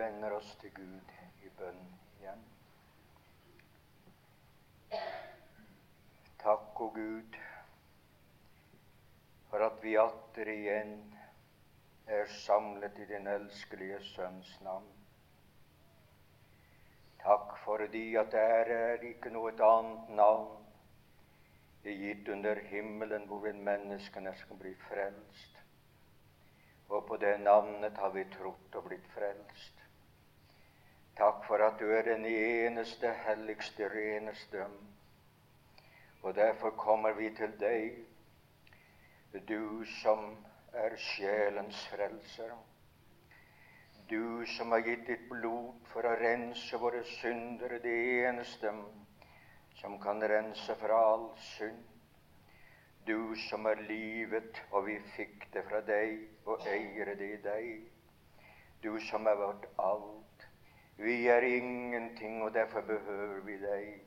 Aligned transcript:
vender 0.00 0.32
oss 0.32 0.54
til 0.60 0.72
Gud 0.74 1.14
i 1.44 1.52
bønn 1.58 1.80
igjen. 2.20 2.44
Takk, 6.40 6.80
o 6.80 6.88
Gud, 6.94 7.36
for 9.50 9.66
at 9.66 9.82
vi 9.84 9.96
atter 10.00 10.48
igjen 10.54 10.94
er 12.10 12.32
samlet 12.40 12.98
i 12.98 13.10
din 13.12 13.28
elskelige 13.28 14.00
Sønns 14.14 14.54
navn. 14.64 14.88
Takk 17.20 17.52
fordi 17.64 18.06
at 18.16 18.32
det 18.32 18.46
er 18.80 19.04
ikke 19.12 19.32
noe 19.36 19.52
annet 19.52 20.16
navn 20.16 20.56
det 21.82 21.92
er 21.92 22.00
gitt 22.00 22.28
under 22.28 22.58
himmelen 22.68 23.22
hvorved 23.28 23.60
menneskene 23.64 24.32
skal 24.36 24.58
bli 24.60 24.72
frelst. 24.88 25.60
Og 26.88 27.06
på 27.08 27.16
det 27.16 27.38
navnet 27.40 27.96
har 27.96 28.12
vi 28.12 28.24
trodd 28.34 28.76
og 28.76 28.88
blitt 28.88 29.06
frelst. 29.14 29.79
Takk 31.20 31.42
for 31.44 31.60
at 31.60 31.74
du 31.80 31.90
er 31.92 32.02
den 32.02 32.24
eneste, 32.24 33.10
helligste, 33.26 33.88
reneste. 33.92 34.64
Og 36.22 36.34
derfor 36.34 36.70
kommer 36.70 37.12
vi 37.12 37.28
til 37.36 37.52
deg, 37.60 37.98
du 39.48 39.84
som 40.00 40.30
er 40.72 40.96
sjelens 40.96 41.82
frelser. 41.92 42.54
Du 44.10 44.46
som 44.54 44.72
har 44.72 44.80
gitt 44.86 45.04
ditt 45.10 45.26
blod 45.28 45.84
for 45.92 46.08
å 46.08 46.14
rense 46.22 46.80
våre 46.80 47.04
syndere, 47.18 47.82
det 47.84 47.98
eneste 48.22 48.72
som 49.82 49.98
kan 50.00 50.24
rense 50.24 50.78
fra 50.80 51.02
all 51.10 51.28
synd. 51.50 51.84
Du 53.04 53.36
som 53.50 53.68
er 53.68 53.84
livet, 53.92 54.64
og 54.72 54.88
vi 54.88 54.96
fikk 55.18 55.50
det 55.52 55.66
fra 55.68 55.84
deg 55.84 56.16
og 56.48 56.64
eier 56.64 57.12
det 57.12 57.30
i 57.36 57.38
deg. 57.44 57.70
Du 58.80 58.94
som 59.10 59.28
er 59.28 59.36
vårt 59.44 59.68
alt. 59.76 60.29
Vi 61.00 61.26
er 61.28 61.40
ingenting, 61.42 62.42
og 62.42 62.54
derfor 62.54 62.80
behøver 62.80 63.40
vi 63.44 63.56
deg. 63.62 64.00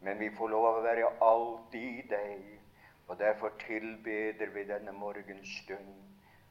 Men 0.00 0.20
vi 0.20 0.28
får 0.36 0.52
lov 0.52 0.66
å 0.68 0.82
være 0.84 1.08
alt 1.26 1.74
i 1.74 2.04
deg, 2.10 2.44
og 3.08 3.18
derfor 3.18 3.56
tilbeder 3.64 4.52
vi 4.54 4.62
denne 4.68 4.94
morgenstund. 4.94 5.98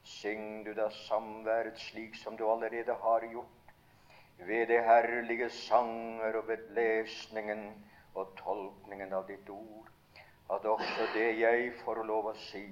Syng 0.04 0.66
du 0.66 0.74
da 0.76 0.90
samværet 1.06 1.80
slik 1.80 2.20
som 2.20 2.36
du 2.38 2.44
allerede 2.52 2.96
har 3.04 3.24
gjort, 3.32 3.74
ved 4.44 4.68
de 4.68 4.82
herlige 4.84 5.50
sanger 5.50 6.36
og 6.42 6.48
ved 6.48 6.68
lesningen 6.76 7.68
og 8.16 8.36
tolkningen 8.44 9.14
av 9.14 9.28
ditt 9.28 9.50
ord, 9.50 9.88
at 10.52 10.66
også 10.66 11.08
det 11.14 11.30
jeg 11.40 11.72
får 11.86 12.04
lov 12.12 12.34
å 12.34 12.40
si, 12.50 12.66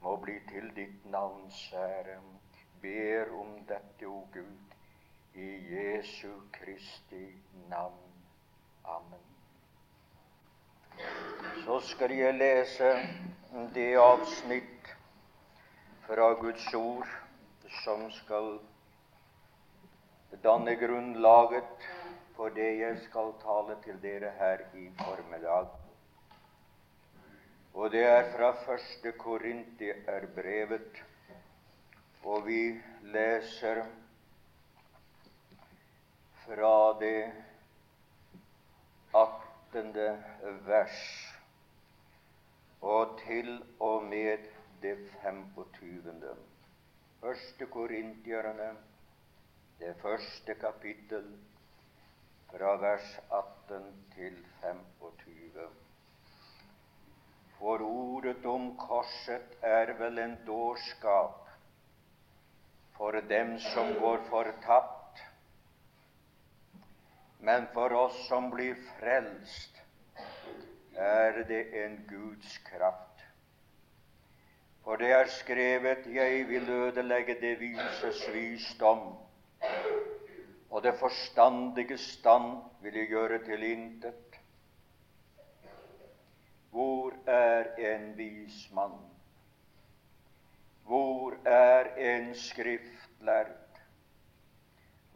må 0.00 0.14
bli 0.22 0.38
til 0.52 0.70
ditt 0.76 1.06
navns 1.10 1.64
ære. 1.74 2.20
Ber 2.82 3.32
om 3.40 3.56
dette, 3.68 4.06
o 4.06 4.28
Gud, 4.32 4.69
i 5.34 5.74
Jesu 5.74 6.30
Kristi 6.52 7.34
navn. 7.68 8.12
Amen. 8.84 9.20
Så 11.64 11.80
skal 11.80 12.12
jeg 12.12 12.34
lese 12.34 12.90
det 13.74 13.94
avsnitt 13.96 14.90
fra 16.06 16.32
Guds 16.40 16.74
ord 16.74 17.08
som 17.84 18.10
skal 18.10 18.58
danne 20.42 20.74
grunnlaget 20.76 21.88
for 22.36 22.48
det 22.56 22.70
jeg 22.80 22.98
skal 23.04 23.34
tale 23.42 23.76
til 23.84 24.02
dere 24.02 24.32
her 24.38 24.62
i 24.74 24.86
formiddag. 24.98 25.68
Og 27.74 27.90
det 27.92 28.04
er 28.06 28.30
fra 28.32 28.50
første 28.64 29.12
Korinti-er-brevet, 29.12 31.02
og 32.24 32.46
vi 32.46 32.80
leser 33.02 33.84
fra 36.50 36.98
det 36.98 37.32
18. 39.14 39.92
vers 40.66 41.02
og 42.82 43.20
til 43.20 43.50
og 43.78 44.02
med 44.04 44.48
det 44.82 44.96
25. 45.22 46.34
Første 47.20 47.66
Korintierne, 47.66 48.70
det 49.78 49.94
første 50.02 50.54
kapittel, 50.54 51.30
fra 52.50 52.74
vers 52.82 53.18
18 53.30 53.86
til 54.16 54.44
25. 54.60 55.68
For 57.58 57.84
ordet 57.90 58.46
om 58.46 58.72
korset 58.78 59.58
er 59.62 59.94
vel 60.02 60.18
en 60.18 60.38
dårskap 60.46 61.46
for 62.96 63.22
dem 63.36 63.58
som 63.72 63.94
går 64.00 64.26
fortapt, 64.32 64.99
men 67.40 67.66
for 67.74 67.92
oss 67.92 68.16
som 68.28 68.50
blir 68.50 68.74
frelst, 68.98 69.78
er 70.96 71.44
det 71.48 71.62
en 71.84 71.96
Guds 72.08 72.58
kraft. 72.58 73.24
For 74.84 74.96
det 74.96 75.10
er 75.12 75.26
skrevet 75.28 76.06
'Jeg 76.06 76.48
vil 76.48 76.70
ødelegge 76.70 77.40
det 77.40 77.60
vises 77.60 78.28
visdom', 78.32 79.16
og 80.70 80.82
det 80.82 80.94
forstandige 80.98 81.98
stand 81.98 82.62
vil 82.82 82.94
jeg 82.94 83.08
gjøre 83.08 83.44
til 83.44 83.62
intet. 83.62 84.40
Hvor 86.70 87.12
er 87.26 87.64
en 87.78 88.18
vis 88.18 88.70
mann? 88.72 89.00
Hvor 90.84 91.34
er 91.44 91.84
en 91.96 92.34
skriftlærd? 92.34 93.59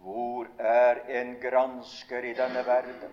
Hvor 0.04 0.46
er 0.60 0.98
en 1.20 1.30
gransker 1.40 2.26
i 2.28 2.34
denne 2.36 2.60
verden? 2.66 3.12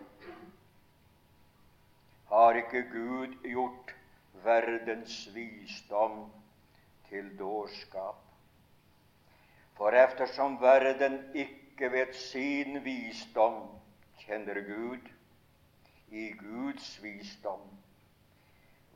Har 2.32 2.58
ikke 2.60 2.82
Gud 2.92 3.38
gjort 3.46 3.94
verdens 4.44 5.16
visdom 5.36 6.18
til 7.08 7.30
dårskap? 7.40 8.20
For 9.80 9.96
eftersom 10.04 10.60
verden 10.62 11.16
ikke 11.46 11.92
vet 11.96 12.16
sin 12.16 12.82
visdom 12.84 13.64
kjenner 14.26 14.60
Gud, 14.68 15.08
i 16.12 16.28
Guds 16.44 16.92
visdom, 17.04 17.64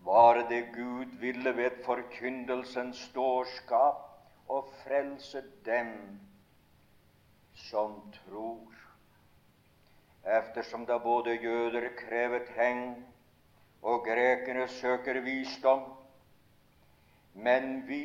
var 0.04 0.44
det 0.52 0.66
Gud 0.76 1.16
ville 1.24 1.56
ved 1.58 1.80
forkyndelsens 1.88 3.08
dårskap 3.16 4.52
å 4.52 4.66
frelse 4.84 5.42
dem 5.66 5.96
som 7.56 8.12
tror. 8.12 8.74
Eftersom 10.24 10.86
da 10.86 10.98
både 11.00 11.36
jøder 11.42 11.90
krever 11.98 12.46
tegn 12.56 12.96
og 13.82 14.06
grekere 14.06 14.68
søker 14.68 15.22
visdom, 15.22 15.84
men 17.34 17.88
vi 17.88 18.04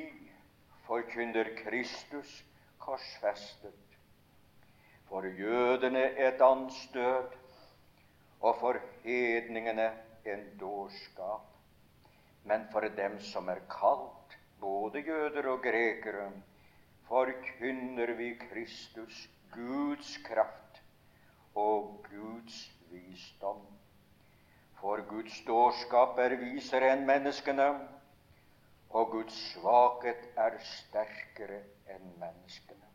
forkynner 0.86 1.54
Kristus 1.62 2.44
korsfestet 2.78 3.96
for 5.08 5.26
jødene 5.26 6.02
et 6.26 6.42
anstøt, 6.42 7.36
og 8.40 8.56
for 8.60 8.76
hedningene 9.02 9.90
en 10.24 10.44
dårskap. 10.60 11.46
Men 12.44 12.64
for 12.72 12.80
dem 12.80 13.18
som 13.20 13.48
er 13.48 13.60
kalt, 13.70 14.38
både 14.60 15.02
jøder 15.06 15.48
og 15.50 15.62
grekere, 15.62 16.30
forkynner 17.08 18.12
vi 18.16 18.34
Kristus, 18.40 19.28
Guds 19.54 20.16
kraft 20.24 20.82
og 21.54 22.06
Guds 22.10 22.72
visdom. 22.90 23.62
For 24.80 25.02
Guds 25.08 25.42
dårskap 25.46 26.18
er 26.18 26.36
visere 26.40 26.92
enn 26.94 27.02
menneskene, 27.08 27.66
og 28.90 29.10
Guds 29.12 29.36
svakhet 29.52 30.22
er 30.40 30.56
sterkere 30.64 31.60
enn 31.92 32.06
menneskene. 32.22 32.86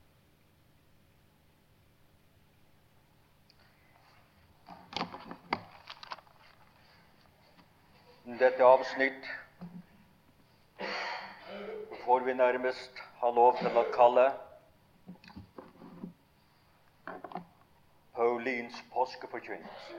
Dette 8.40 8.66
avsnitt 8.66 9.28
får 12.06 12.26
vi 12.26 12.34
nærmest 12.34 13.00
ha 13.22 13.30
lov 13.30 13.62
til 13.62 13.78
å 13.78 13.86
kalle 13.94 14.26
Paulins 18.16 18.84
påskeforkynnelse. 18.94 19.96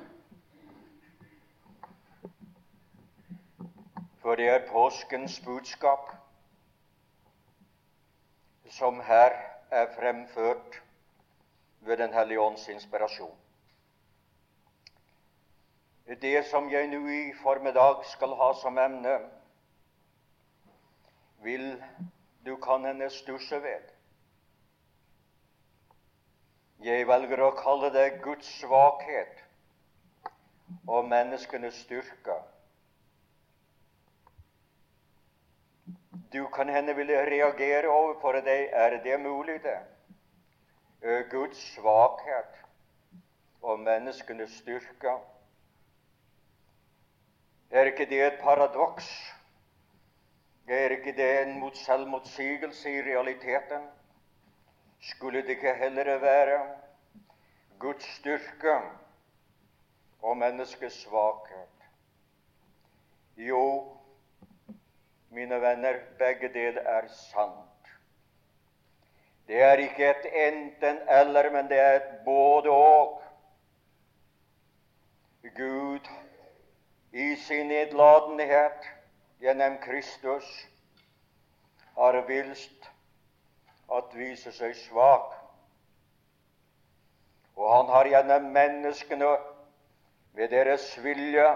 For 4.22 4.34
det 4.34 4.48
er 4.48 4.70
påskens 4.72 5.40
budskap 5.44 6.10
som 8.70 9.00
her 9.00 9.30
er 9.70 9.86
fremført 9.94 10.82
ved 11.80 11.96
Den 11.96 12.12
hellige 12.12 12.40
ånds 12.40 12.68
inspirasjon. 12.68 13.36
Det 16.06 16.44
som 16.46 16.70
jeg 16.70 16.86
nå 16.86 17.08
i 17.08 17.32
formiddag 17.42 18.04
skal 18.04 18.34
ha 18.38 18.52
som 18.62 18.78
emne, 18.78 19.18
vil 21.42 21.84
du 22.46 22.56
kan 22.56 22.84
hende 22.84 23.10
stusse 23.10 23.62
ved. 23.62 23.95
Jeg 26.84 27.06
velger 27.08 27.40
å 27.40 27.54
kalle 27.56 27.88
det 27.94 28.20
Guds 28.24 28.48
svakhet 28.60 29.40
og 30.86 31.06
menneskenes 31.08 31.78
styrke. 31.86 32.36
Du 36.32 36.42
kan 36.52 36.68
hende 36.68 36.92
ville 36.96 37.22
reagere 37.30 37.88
overfor 37.88 38.40
deg. 38.44 38.68
Er 38.72 38.98
det 39.04 39.16
mulig, 39.20 39.62
det? 39.64 39.78
Guds 41.30 41.58
svakhet 41.74 42.60
og 43.62 43.80
menneskenes 43.80 44.58
styrke. 44.60 45.16
Er 47.70 47.88
ikke 47.90 48.06
det 48.10 48.22
et 48.26 48.40
paradoks? 48.42 49.08
Er 50.68 50.90
ikke 50.98 51.16
det 51.16 51.30
en 51.42 51.60
mot 51.60 51.76
selvmotsigelse 51.76 52.90
i 52.90 53.02
realiteten? 53.06 53.86
Skulle 55.00 55.42
det 55.42 55.48
ikke 55.48 55.74
heller 55.74 56.18
være 56.18 56.76
Guds 57.78 58.04
styrke 58.16 58.80
og 60.22 60.36
menneskets 60.36 61.02
svakhet? 61.02 61.68
Jo, 63.36 63.96
mine 65.30 65.60
venner, 65.60 66.00
begge 66.18 66.48
deler 66.48 66.80
er 66.80 67.08
sant. 67.08 67.90
Det 69.46 69.62
er 69.62 69.72
ikke 69.72 70.10
et 70.10 70.26
enten-eller, 70.48 71.50
men 71.52 71.68
det 71.68 71.78
er 71.78 71.96
et 71.96 72.24
både-og. 72.24 73.22
Gud 75.56 76.08
i 77.12 77.36
sin 77.36 77.66
nedladenhet 77.66 78.88
gjennom 79.40 79.78
Kristus 79.78 80.68
har 81.96 82.18
vilst 82.28 82.75
at 83.92 84.14
vise 84.14 84.52
seg 84.52 84.74
svak. 84.78 85.34
Og 87.56 87.70
han 87.72 87.92
har 87.92 88.10
gjennom 88.10 88.50
menneskene 88.52 89.30
ved 90.36 90.50
deres 90.52 90.90
vilje 91.04 91.46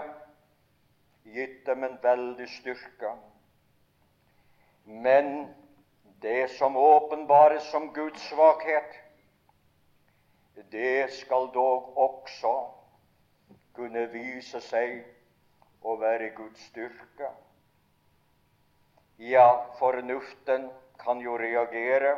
gitt 1.35 1.65
dem 1.67 1.83
en 1.85 1.97
veldig 2.03 2.47
styrke. 2.49 3.13
Men 4.85 5.53
det 6.21 6.49
som 6.57 6.77
åpenbares 6.77 7.69
som 7.69 7.91
Guds 7.93 8.21
svakhet, 8.29 8.97
det 10.71 11.11
skal 11.13 11.49
dog 11.53 11.97
også 11.97 12.53
kunne 13.75 14.07
vise 14.13 14.61
seg 14.61 15.01
å 15.81 15.95
være 16.01 16.31
Guds 16.37 16.61
styrke. 16.69 17.31
Ja, 19.21 19.47
fornuften 19.79 20.69
kan 21.03 21.21
jo 21.21 21.37
reagere, 21.37 22.15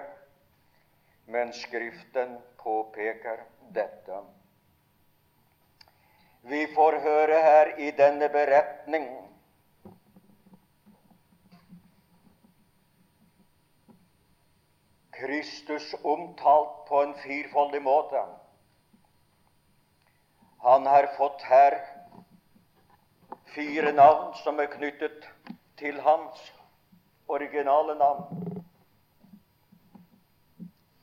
men 1.25 1.53
Skriften 1.53 2.37
påpeker 2.57 3.43
dette. 3.75 4.23
Vi 6.41 6.65
får 6.75 6.99
høre 6.99 7.43
her 7.43 7.75
i 7.79 7.91
denne 7.95 8.27
beretning 8.29 9.07
Kristus 15.23 15.93
omtalt 16.03 16.85
på 16.87 17.03
en 17.03 17.13
firfoldig 17.23 17.81
måte. 17.81 18.25
Han 20.63 20.85
har 20.85 21.07
fått 21.17 21.41
her 21.47 21.77
fire 23.55 23.93
navn 23.95 24.33
som 24.43 24.59
er 24.59 24.71
knyttet 24.73 25.29
til 25.79 26.01
hans 26.01 26.43
originale 27.27 27.95
navn. 27.95 28.43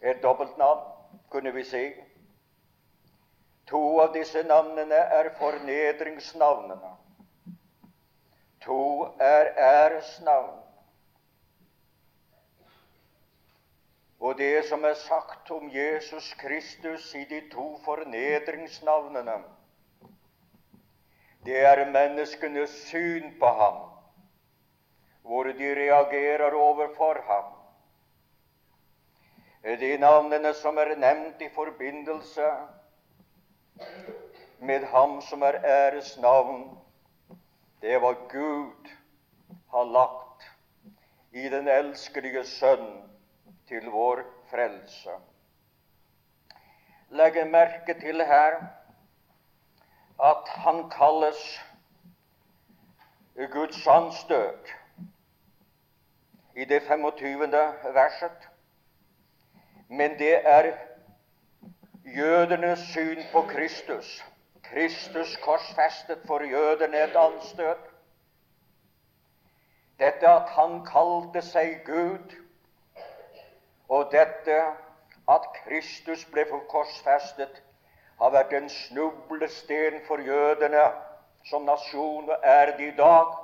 Et 0.02 0.22
dobbeltnavn, 0.22 0.86
kunne 1.30 1.52
vi 1.52 1.64
si. 1.64 1.84
To 3.66 4.00
av 4.00 4.14
disse 4.14 4.42
navnene 4.42 4.96
er 5.18 5.28
fornedringsnavnene. 5.38 6.94
To 8.64 8.80
er 9.20 9.52
æresnavn. 9.56 10.56
Og 14.20 14.38
det 14.38 14.64
som 14.68 14.84
er 14.84 14.94
sagt 14.94 15.50
om 15.50 15.70
Jesus 15.72 16.34
Kristus 16.34 17.14
i 17.14 17.24
de 17.24 17.40
to 17.52 17.78
fornedringsnavnene, 17.84 19.38
det 21.44 21.62
er 21.64 21.86
menneskenes 21.90 22.70
syn 22.90 23.32
på 23.40 23.46
ham, 23.46 23.78
hvor 25.22 25.44
de 25.44 25.72
reagerer 25.74 26.52
overfor 26.54 27.22
ham. 27.28 27.59
De 29.62 29.96
navnene 29.98 30.54
som 30.54 30.78
er 30.78 30.94
nevnt 30.96 31.42
i 31.44 31.48
forbindelse 31.52 32.46
med 34.58 34.86
ham 34.88 35.20
som 35.20 35.42
er 35.42 35.58
æresnavn, 35.64 36.78
det 37.82 38.00
var 38.02 38.16
Gud 38.28 38.88
har 39.70 39.84
lagt 39.84 40.46
i 41.32 41.48
den 41.48 41.68
elskelige 41.68 42.44
Sønn 42.44 43.10
til 43.68 43.90
vår 43.90 44.22
frelse. 44.50 45.16
Legg 47.10 47.36
merke 47.50 47.94
til 48.00 48.24
her 48.24 48.62
at 50.20 50.48
han 50.64 50.90
kalles 50.90 51.60
Guds 53.52 53.86
anstøt 53.86 54.72
i 56.56 56.64
det 56.64 56.82
25. 56.82 57.50
verset. 57.94 58.49
Men 59.90 60.18
det 60.18 60.46
er 60.46 60.72
jødenes 62.16 62.78
syn 62.78 63.22
på 63.32 63.42
Kristus. 63.42 64.24
Kristus 64.62 65.36
korsfestet 65.36 66.18
for 66.26 66.42
jødene 66.42 67.04
et 67.04 67.16
anstøt. 67.16 67.90
Dette 69.98 70.28
at 70.28 70.48
han 70.48 70.84
kalte 70.86 71.42
seg 71.42 71.82
Gud, 71.84 72.36
og 73.88 74.12
dette 74.12 74.60
at 75.28 75.50
Kristus 75.64 76.24
ble 76.30 76.46
korsfestet, 76.70 77.62
har 78.22 78.30
vært 78.30 78.54
en 78.54 78.70
snublesten 78.70 80.00
for 80.06 80.22
jødene 80.22 80.86
som 81.50 81.66
nasjon 81.66 82.30
og 82.30 82.38
er 82.42 82.76
det 82.76 82.92
i 82.92 82.96
dag. 82.96 83.34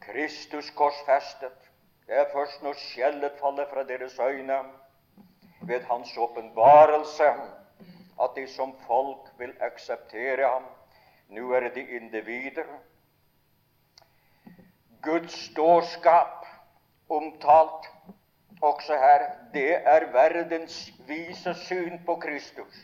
Kristus 0.00 0.70
korsfestet. 0.70 1.65
Det 2.06 2.18
er 2.18 2.32
først 2.32 2.62
når 2.62 2.72
skjellet 2.78 3.38
faller 3.40 3.66
fra 3.70 3.82
deres 3.82 4.18
øyne, 4.18 4.58
ved 5.66 5.80
hans 5.90 6.16
åpenbarelse, 6.16 7.26
at 8.22 8.36
de 8.36 8.46
som 8.48 8.74
folk 8.86 9.32
vil 9.38 9.54
akseptere 9.60 10.48
ham. 10.48 10.64
Nå 11.28 11.52
er 11.52 11.60
det 11.60 11.88
individer. 11.88 12.68
Guds 15.02 15.50
dårskap 15.56 16.46
omtalt 17.08 17.90
også 18.62 18.96
her, 18.96 19.30
det 19.54 19.76
er 19.76 20.12
verdens 20.12 20.92
vise 21.06 21.54
syn 21.54 22.04
på 22.06 22.14
Kristus. 22.14 22.76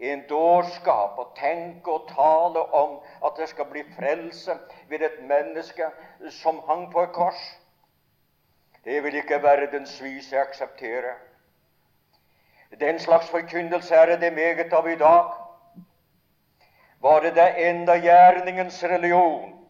En 0.00 0.24
dårskap 0.28 1.18
å 1.18 1.28
tenke 1.36 1.90
og 1.90 2.08
tale 2.10 2.64
om 2.74 2.96
at 3.24 3.36
det 3.38 3.48
skal 3.52 3.68
bli 3.70 3.84
frelse 3.94 4.56
ved 4.88 5.04
et 5.06 5.20
menneske 5.28 5.86
som 6.40 6.58
hang 6.68 6.88
på 6.92 7.04
et 7.04 7.12
kors. 7.14 7.44
Det 8.84 9.02
vil 9.04 9.14
ikke 9.14 9.42
verdensvise 9.42 10.38
akseptere. 10.38 11.14
Den 12.80 12.98
slags 12.98 13.30
forkynnelse 13.30 13.94
er 13.94 14.16
det 14.16 14.32
meget 14.32 14.72
av 14.72 14.88
i 14.90 14.96
dag. 14.96 15.32
Var 17.00 17.20
det 17.20 17.48
enda 17.68 17.96
gjerningens 17.96 18.84
religion, 18.84 19.66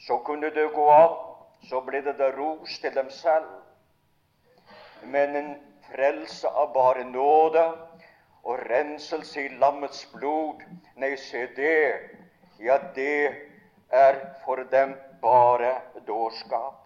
så 0.00 0.18
kunne 0.18 0.50
det 0.50 0.72
gå 0.74 0.88
av 0.90 1.34
så 1.68 1.80
ble 1.80 2.00
det 2.04 2.16
da 2.18 2.30
ros 2.34 2.78
til 2.80 2.94
dem 2.94 3.10
selv. 3.10 3.48
Men 5.02 5.36
en 5.36 5.50
frelse 5.88 6.48
av 6.48 6.72
bare 6.74 7.04
nåde 7.08 7.64
og 8.44 8.60
renselse 8.68 9.46
i 9.46 9.56
lammets 9.60 10.04
blod, 10.12 10.60
nei, 11.00 11.14
se 11.16 11.46
det, 11.56 12.20
ja, 12.60 12.78
det 12.96 13.32
er 13.92 14.20
for 14.44 14.64
dem 14.72 14.96
bare 15.22 15.76
dårskap. 16.06 16.83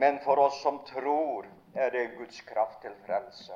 Men 0.00 0.18
for 0.24 0.38
oss 0.38 0.62
som 0.62 0.78
tror, 0.88 1.46
er 1.74 1.90
det 1.90 2.06
Guds 2.16 2.40
kraft 2.40 2.80
til 2.82 2.92
frelse. 3.06 3.52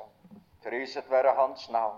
Priset 0.61 1.07
være 1.09 1.31
Hans 1.39 1.69
navn. 1.73 1.97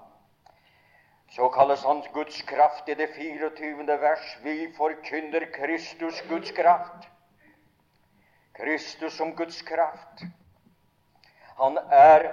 Så 1.35 1.49
kalles 1.51 1.83
Hans 1.83 2.07
Guds 2.13 2.41
kraft 2.47 2.87
i 2.87 2.93
det 2.93 3.09
24. 3.15 3.97
vers. 3.99 4.37
Vi 4.43 4.73
forkynner 4.77 5.45
Kristus 5.51 6.21
Guds 6.29 6.51
kraft. 6.51 7.09
Kristus 8.55 9.13
som 9.13 9.35
Guds 9.35 9.61
kraft. 9.61 10.23
Han 11.59 11.77
er 11.91 12.31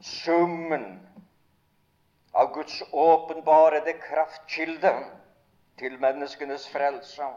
summen 0.00 0.98
av 2.34 2.50
Guds 2.54 2.82
åpenbarede 2.92 3.94
kraftkilde 4.02 4.92
til 5.78 5.98
menneskenes 6.00 6.66
frelse. 6.74 7.30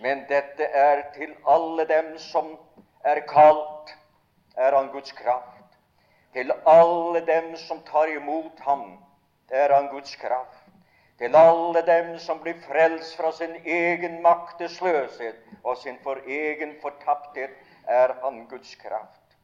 Men 0.00 0.24
dette 0.28 0.64
er 0.64 1.02
til 1.14 1.34
alle 1.44 1.84
dem 1.88 2.14
som 2.18 2.54
er 3.04 3.20
kalt, 3.28 3.92
er 4.56 4.76
han 4.76 4.88
Guds 4.92 5.12
kraft. 5.12 5.76
Til 6.32 6.52
alle 6.66 7.20
dem 7.26 7.56
som 7.56 7.82
tar 7.84 8.08
imot 8.08 8.60
ham, 8.64 8.98
er 9.50 9.74
han 9.74 9.88
Guds 9.92 10.16
kraft. 10.16 10.56
Til 11.18 11.36
alle 11.36 11.82
dem 11.86 12.14
som 12.18 12.40
blir 12.40 12.56
frelst 12.64 13.16
fra 13.16 13.32
sin 13.36 13.56
egen 13.64 14.22
maktesløshet 14.24 15.36
og 15.64 15.76
sin 15.76 15.98
for 16.02 16.22
egen 16.26 16.78
fortapthet, 16.82 17.50
er 17.84 18.14
han 18.22 18.46
Guds 18.48 18.74
kraft. 18.74 19.36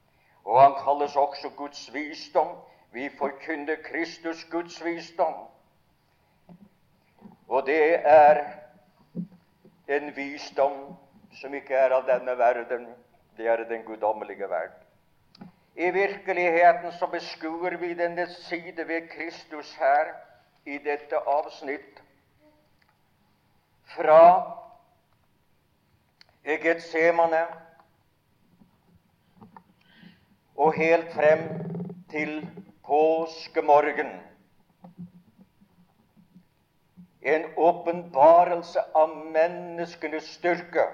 Og 0.45 0.63
han 0.63 0.77
kalles 0.85 1.17
også 1.17 1.51
Guds 1.57 1.95
visdom. 1.95 2.57
Vi 2.93 3.11
forkynner 3.19 3.77
Kristus 3.85 4.45
Guds 4.51 4.85
visdom. 4.85 5.35
Og 7.49 7.67
det 7.67 8.01
er 8.05 8.45
en 9.87 10.16
visdom 10.16 10.97
som 11.40 11.55
ikke 11.55 11.76
er 11.76 11.95
av 11.95 12.07
denne 12.09 12.35
verden, 12.38 12.88
det 13.37 13.49
er 13.49 13.64
den 13.69 13.85
guddommelige 13.85 14.49
verden. 14.50 14.83
I 15.76 15.90
virkeligheten 15.93 16.93
så 16.93 17.07
beskuer 17.07 17.76
vi 17.76 17.95
denne 17.95 18.26
side 18.26 18.88
ved 18.88 19.09
Kristus 19.12 19.75
her 19.76 20.14
i 20.64 20.78
dette 20.78 21.19
avsnitt 21.28 22.00
fra 23.97 24.23
Getsemane 26.45 27.45
og 30.57 30.73
helt 30.75 31.12
frem 31.12 31.45
til 32.11 32.49
påskemorgen. 32.87 34.11
En 37.26 37.47
åpenbarelse 37.56 38.83
av 38.95 39.16
menneskenes 39.35 40.28
styrke 40.37 40.85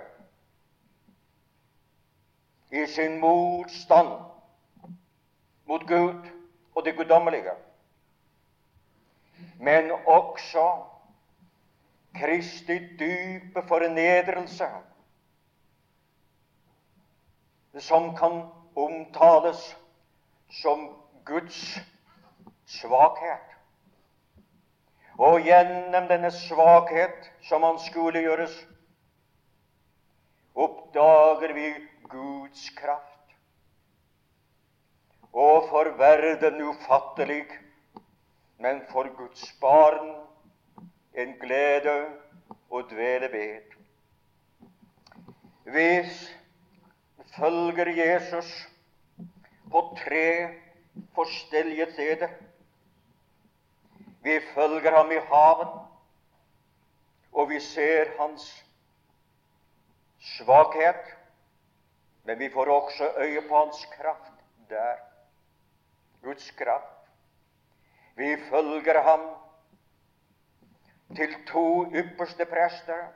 i 2.73 2.87
sin 2.89 3.19
motstand 3.21 4.15
mot 5.69 5.85
Gud 5.89 6.31
og 6.73 6.87
det 6.87 6.97
guddommelige 6.97 7.53
men 9.63 9.93
også 10.07 10.85
Kristi 12.15 12.79
dype 12.99 13.63
fornedrelse, 13.69 14.67
som 17.79 18.17
kan 18.17 18.43
omtales 18.77 19.79
som 20.63 20.89
Guds 21.25 21.79
svakhet. 22.67 23.52
Og 25.19 25.41
gjennom 25.45 26.07
denne 26.09 26.31
svakhet 26.33 27.29
som 27.49 27.67
han 27.67 27.79
skulle 27.85 28.23
gjøres, 28.25 28.55
oppdager 30.55 31.53
vi 31.57 31.67
Guds 32.13 32.71
kraft. 32.77 33.09
Og 35.33 35.69
for 35.69 35.93
verden 35.97 36.61
ufattelig 36.63 37.45
men 38.63 38.81
for 38.93 39.09
Guds 39.17 39.43
barn 39.61 40.13
en 41.19 41.33
glede 41.41 41.95
å 42.71 42.83
dvele 42.87 43.29
ved. 43.33 43.73
Vi 45.75 45.89
følger 47.35 47.91
Jesus 47.97 48.53
på 49.73 49.83
tre 50.05 50.29
forskjellige 51.17 51.89
steder. 51.97 52.37
Vi 54.23 54.41
følger 54.55 54.97
ham 54.97 55.11
i 55.11 55.19
haven, 55.31 55.73
og 57.33 57.49
vi 57.49 57.61
ser 57.61 58.13
hans 58.21 58.65
svakhet, 60.21 61.17
men 62.25 62.39
vi 62.39 62.51
får 62.51 62.71
også 62.71 63.13
øye 63.17 63.49
på 63.49 63.65
hans 63.65 63.89
kraft 63.97 64.33
der. 64.69 64.97
Guds 66.23 66.51
kraft. 66.51 67.09
Vi 68.15 68.37
følger 68.51 69.03
ham 69.03 69.21
til 71.17 71.47
to 71.47 71.87
ypperste 71.87 72.45
prester, 72.45 73.07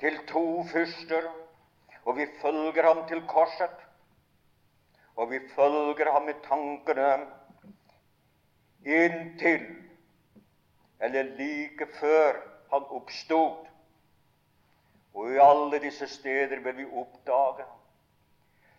til 0.00 0.26
to 0.26 0.64
fyrster, 0.72 1.30
og 2.04 2.16
vi 2.16 2.26
følger 2.42 2.94
ham 2.94 3.08
til 3.08 3.26
korset. 3.26 3.86
Og 5.16 5.30
vi 5.30 5.38
følger 5.54 6.12
ham 6.12 6.28
i 6.28 6.32
tankene 6.48 7.26
inntil, 8.84 9.89
eller 11.00 11.22
like 11.22 11.86
før, 12.00 12.40
han 12.72 12.84
oppstod. 12.90 13.66
Og 15.14 15.32
i 15.32 15.38
alle 15.42 15.80
disse 15.82 16.08
steder 16.08 16.60
vil 16.60 16.76
vi 16.76 16.86
oppdage 16.92 17.66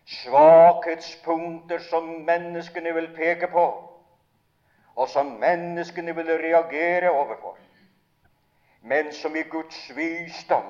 svakhetspunkter 0.06 1.78
som 1.78 2.04
menneskene 2.26 2.94
vil 2.94 3.08
peke 3.16 3.46
på 3.46 3.66
og 4.94 5.08
som 5.08 5.26
menneskene 5.40 6.12
vil 6.16 6.26
reagere 6.26 7.10
overfor, 7.10 7.56
men 8.82 9.12
som 9.12 9.36
i 9.36 9.42
Guds 9.42 9.96
visdom 9.96 10.66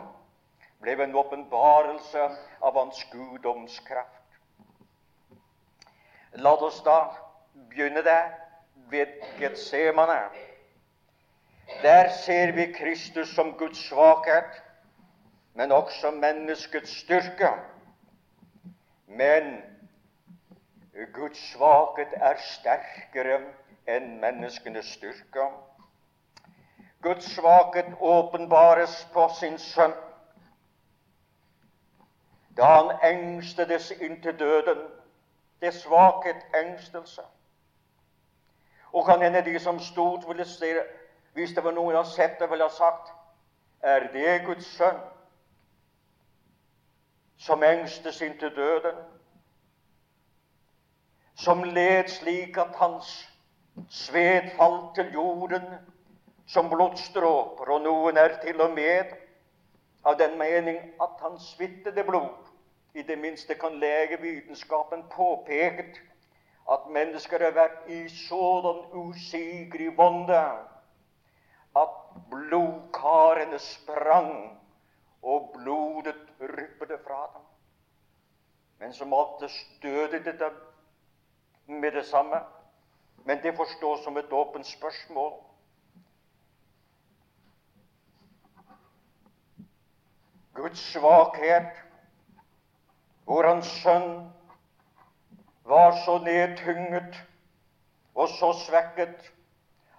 ble 0.83 0.95
en 1.03 1.15
åpenbarelse 1.15 2.29
av 2.63 2.79
Hans 2.79 3.03
guddomskraft. 3.11 4.39
La 6.39 6.55
oss 6.55 6.79
da 6.87 7.01
begynne 7.71 8.05
der, 8.07 8.31
ved 8.93 9.19
Getsemane. 9.41 10.21
Der 11.83 12.11
ser 12.11 12.53
vi 12.53 12.73
Kristus 12.73 13.35
som 13.35 13.53
Guds 13.59 13.79
svakhet, 13.89 14.63
men 15.55 15.73
også 15.73 16.11
menneskets 16.11 17.01
styrke. 17.01 17.49
Men 19.07 19.63
Guds 21.13 21.53
svakhet 21.53 22.13
er 22.13 22.35
sterkere 22.37 23.41
enn 23.89 24.21
menneskenes 24.21 24.87
styrke. 24.87 25.49
Guds 27.03 27.35
svakhet 27.35 27.95
åpenbares 28.01 29.09
på 29.13 29.29
sin 29.41 29.59
sønn 29.59 29.95
da 32.57 32.65
han 32.65 33.15
engstedes 33.15 33.91
inntil 33.91 34.39
døden. 34.39 34.79
Det 35.61 35.67
er 35.67 35.71
svakhet, 35.71 36.37
engstelse. 36.65 37.23
Og 38.93 39.07
kan 39.07 39.23
hende 39.23 39.45
de 39.45 39.59
som 39.59 39.79
stod, 39.79 40.27
ville 40.29 40.45
se, 40.45 40.75
hvis 41.33 41.55
det 41.55 41.65
var 41.65 41.73
noen 41.73 41.97
som 42.05 42.13
sett 42.13 42.39
det, 42.41 42.51
ville 42.51 42.69
ha 42.69 42.71
sagt 42.71 43.13
Er 43.83 44.09
det 44.13 44.45
Guds 44.47 44.67
sønn 44.77 45.01
som 47.43 47.63
engstes 47.67 48.21
inntil 48.23 48.53
døden? 48.55 49.01
Som 51.35 51.65
led 51.65 52.09
slik 52.09 52.59
at 52.59 52.77
hans 52.79 53.11
Sved 53.89 54.51
falt 54.57 54.95
til 54.95 55.13
jorden 55.13 55.65
som 56.47 56.69
blodstråper, 56.69 57.71
og 57.73 57.81
noen 57.81 58.17
er 58.21 58.35
til 58.43 58.61
og 58.61 58.75
med 58.77 59.15
av 60.05 60.19
den 60.21 60.39
mening 60.39 60.77
at 61.01 61.23
han 61.23 61.39
svittede 61.41 62.05
blod. 62.05 62.51
I 62.95 63.03
det 63.03 63.17
minste 63.19 63.55
kan 63.55 63.79
legevitenskapen 63.81 65.07
påpeket 65.11 66.03
at 66.71 66.91
mennesker 66.93 67.41
har 67.45 67.55
vært 67.57 67.89
i 67.89 68.03
sådan 68.09 68.85
usigelig 68.93 69.97
vonde 69.97 70.43
at 71.77 71.95
blodkarene 72.31 73.59
sprang 73.59 74.59
og 75.23 75.51
blodet 75.55 76.21
ryppet 76.41 76.93
fra 77.07 77.23
dem. 77.35 77.47
Men 78.79 78.93
som 78.93 79.13
oftest 79.13 79.83
døde 79.83 80.25
det 80.25 80.53
med 81.67 81.93
det 81.93 82.07
samme. 82.07 82.41
Men 83.25 83.43
det 83.43 83.57
forstås 83.57 84.05
som 84.05 84.17
et 84.17 84.33
åpent 84.33 84.67
spørsmål. 84.67 85.33
Guds 90.55 90.79
svakhet, 90.93 91.71
hvor 93.25 93.47
Hans 93.47 93.67
sønn 93.67 94.33
var 95.65 95.95
så 96.05 96.19
nedtynget 96.19 97.23
og 98.15 98.29
så 98.29 98.53
svekket 98.67 99.33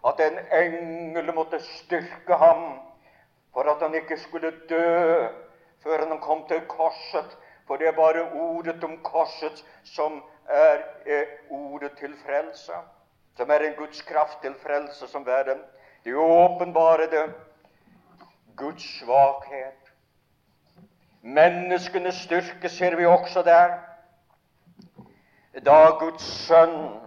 at 0.07 0.19
en 0.19 0.39
engel 0.51 1.33
måtte 1.35 1.59
styrke 1.63 2.35
ham 2.35 2.79
for 3.53 3.69
at 3.69 3.81
han 3.81 3.95
ikke 3.95 4.17
skulle 4.17 4.51
dø 4.69 5.27
før 5.83 6.07
han 6.07 6.19
kom 6.21 6.47
til 6.47 6.61
korset. 6.67 7.37
For 7.67 7.77
det 7.77 7.87
er 7.87 7.95
bare 7.95 8.31
ordet 8.31 8.83
om 8.83 8.97
korset 9.03 9.63
som 9.83 10.23
er, 10.49 10.83
er 11.05 11.23
ordet 11.49 11.91
til 11.99 12.17
frelse 12.25 12.73
som 13.37 13.49
er 13.49 13.59
en 13.59 13.73
Guds 13.77 14.01
kraft 14.01 14.41
til 14.41 14.55
frelse, 14.63 15.07
som 15.07 15.25
verden. 15.25 15.57
Det 16.03 16.15
åpenbare 16.15 17.33
Guds 18.57 18.99
svakhet. 18.99 19.93
Menneskenes 21.21 22.15
styrke 22.15 22.69
ser 22.69 22.95
vi 22.95 23.05
også 23.05 23.41
der. 23.41 23.77
Da 25.65 25.89
Guds 25.99 26.23
sønn 26.23 26.99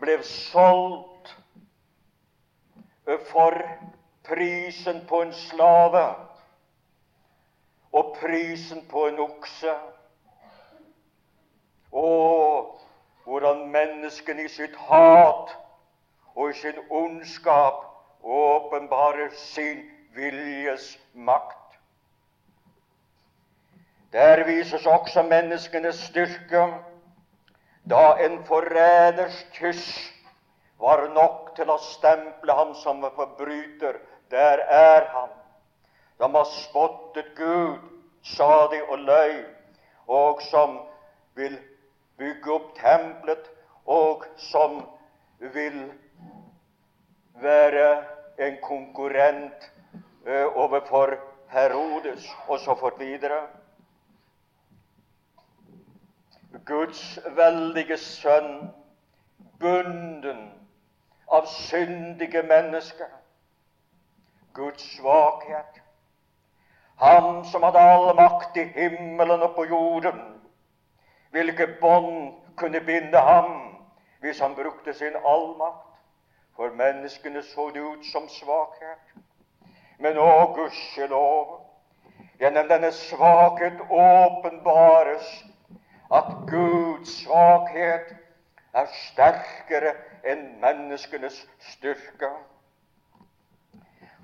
ble 0.00 0.18
solgt 0.22 1.07
for 3.16 3.78
prisen 4.24 5.06
på 5.08 5.22
en 5.22 5.32
slave 5.32 6.14
og 7.92 8.16
prisen 8.20 8.84
på 8.90 9.06
en 9.06 9.18
okse. 9.18 9.74
Og 11.92 12.80
hvordan 13.24 13.68
menneskene 13.72 14.44
i 14.44 14.48
sitt 14.48 14.76
hat 14.76 15.54
og 16.34 16.50
i 16.50 16.58
sin 16.58 16.76
ondskap 16.90 17.84
åpenbarer 18.22 19.30
sin 19.34 19.82
viljes 20.14 20.98
makt. 21.14 21.78
Der 24.12 24.44
vises 24.44 24.86
også 24.86 25.22
menneskenes 25.22 25.94
styrke 25.94 26.66
da 27.90 28.12
en 28.24 28.44
forræders 28.44 29.46
kyss 29.52 30.12
var 30.78 31.08
nok 31.14 31.54
til 31.56 31.70
å 31.70 31.78
stemple 31.82 32.54
ham 32.54 32.74
som 32.78 33.02
en 33.04 33.14
forbryter. 33.16 33.98
Der 34.30 34.62
er 34.62 35.08
han, 35.12 35.30
som 36.18 36.34
har 36.34 36.50
spottet 36.52 37.34
Gud, 37.36 37.80
sadig 38.22 38.82
og 38.90 38.98
løy, 38.98 39.44
og 40.06 40.42
som 40.50 40.78
vil 41.38 41.56
bygge 42.18 42.52
opp 42.52 42.74
tempelet, 42.78 43.48
og 43.88 44.26
som 44.50 44.82
vil 45.38 45.80
være 47.40 47.88
en 48.38 48.58
konkurrent 48.62 49.70
uh, 50.26 50.46
overfor 50.54 51.16
Herodes, 51.48 52.26
og 52.48 52.60
så 52.60 52.74
fort 52.76 52.98
videre. 53.00 53.46
Guds 56.68 57.18
veldige 57.36 57.96
sønn, 57.96 58.68
bunden 59.60 60.57
av 61.28 61.46
syndige 61.46 62.42
mennesker. 62.42 63.10
Guds 64.54 64.96
svakhet. 64.96 65.80
Han 66.96 67.44
som 67.44 67.62
hadde 67.62 67.78
all 67.78 68.14
makt 68.16 68.56
i 68.56 68.64
himmelen 68.74 69.42
og 69.42 69.54
på 69.54 69.64
jorden. 69.64 70.20
Hvilke 71.30 71.66
bånd 71.80 72.32
kunne 72.56 72.80
binde 72.80 73.18
ham 73.18 73.52
hvis 74.20 74.40
han 74.40 74.54
brukte 74.54 74.94
sin 74.94 75.16
allmakt? 75.16 75.84
For 76.56 76.74
menneskene 76.74 77.42
så 77.42 77.70
det 77.70 77.80
ut 77.80 78.06
som 78.12 78.26
svakhet. 78.28 79.12
Men 79.98 80.18
å, 80.18 80.54
gudskjelov, 80.56 81.60
gjennom 82.40 82.66
denne 82.70 82.90
svakhet 82.94 83.78
åpenbares 83.90 85.28
at 86.10 86.32
Guds 86.50 87.12
svakhet 87.22 88.10
er 88.74 88.90
sterkere 89.10 89.94
enn 90.24 90.60
menneskenes 90.60 91.46
styrke. 91.72 92.30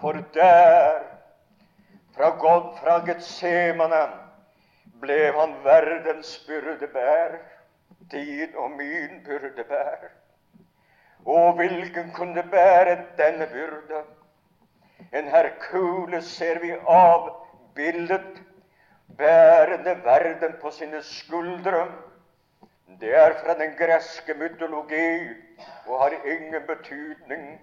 For 0.00 0.18
der, 0.34 1.02
fra, 2.16 2.30
Gud, 2.38 2.74
fra 2.80 2.98
Getsemane, 3.06 4.04
ble 5.00 5.32
han 5.36 5.54
verdens 5.64 6.36
byrdebær, 6.48 7.38
din 8.12 8.56
og 8.56 8.70
min 8.70 9.22
byrdebær. 9.24 10.10
Og 11.26 11.54
hvilken 11.56 12.12
kunne 12.12 12.42
bære 12.50 12.98
denne 13.16 13.46
byrde? 13.52 14.02
En 15.12 15.28
Herkule 15.28 16.22
ser 16.22 16.58
vi 16.60 16.72
avbildet, 16.86 18.42
bærende 19.18 19.96
verden 20.04 20.54
på 20.60 20.70
sine 20.70 21.02
skuldre. 21.02 21.86
Det 23.00 23.14
er 23.14 23.34
fra 23.44 23.54
den 23.58 23.72
greske 23.78 24.34
mytologi 24.34 25.28
og 25.86 26.00
har 26.02 26.10
ingen 26.24 26.62
betydning. 26.66 27.60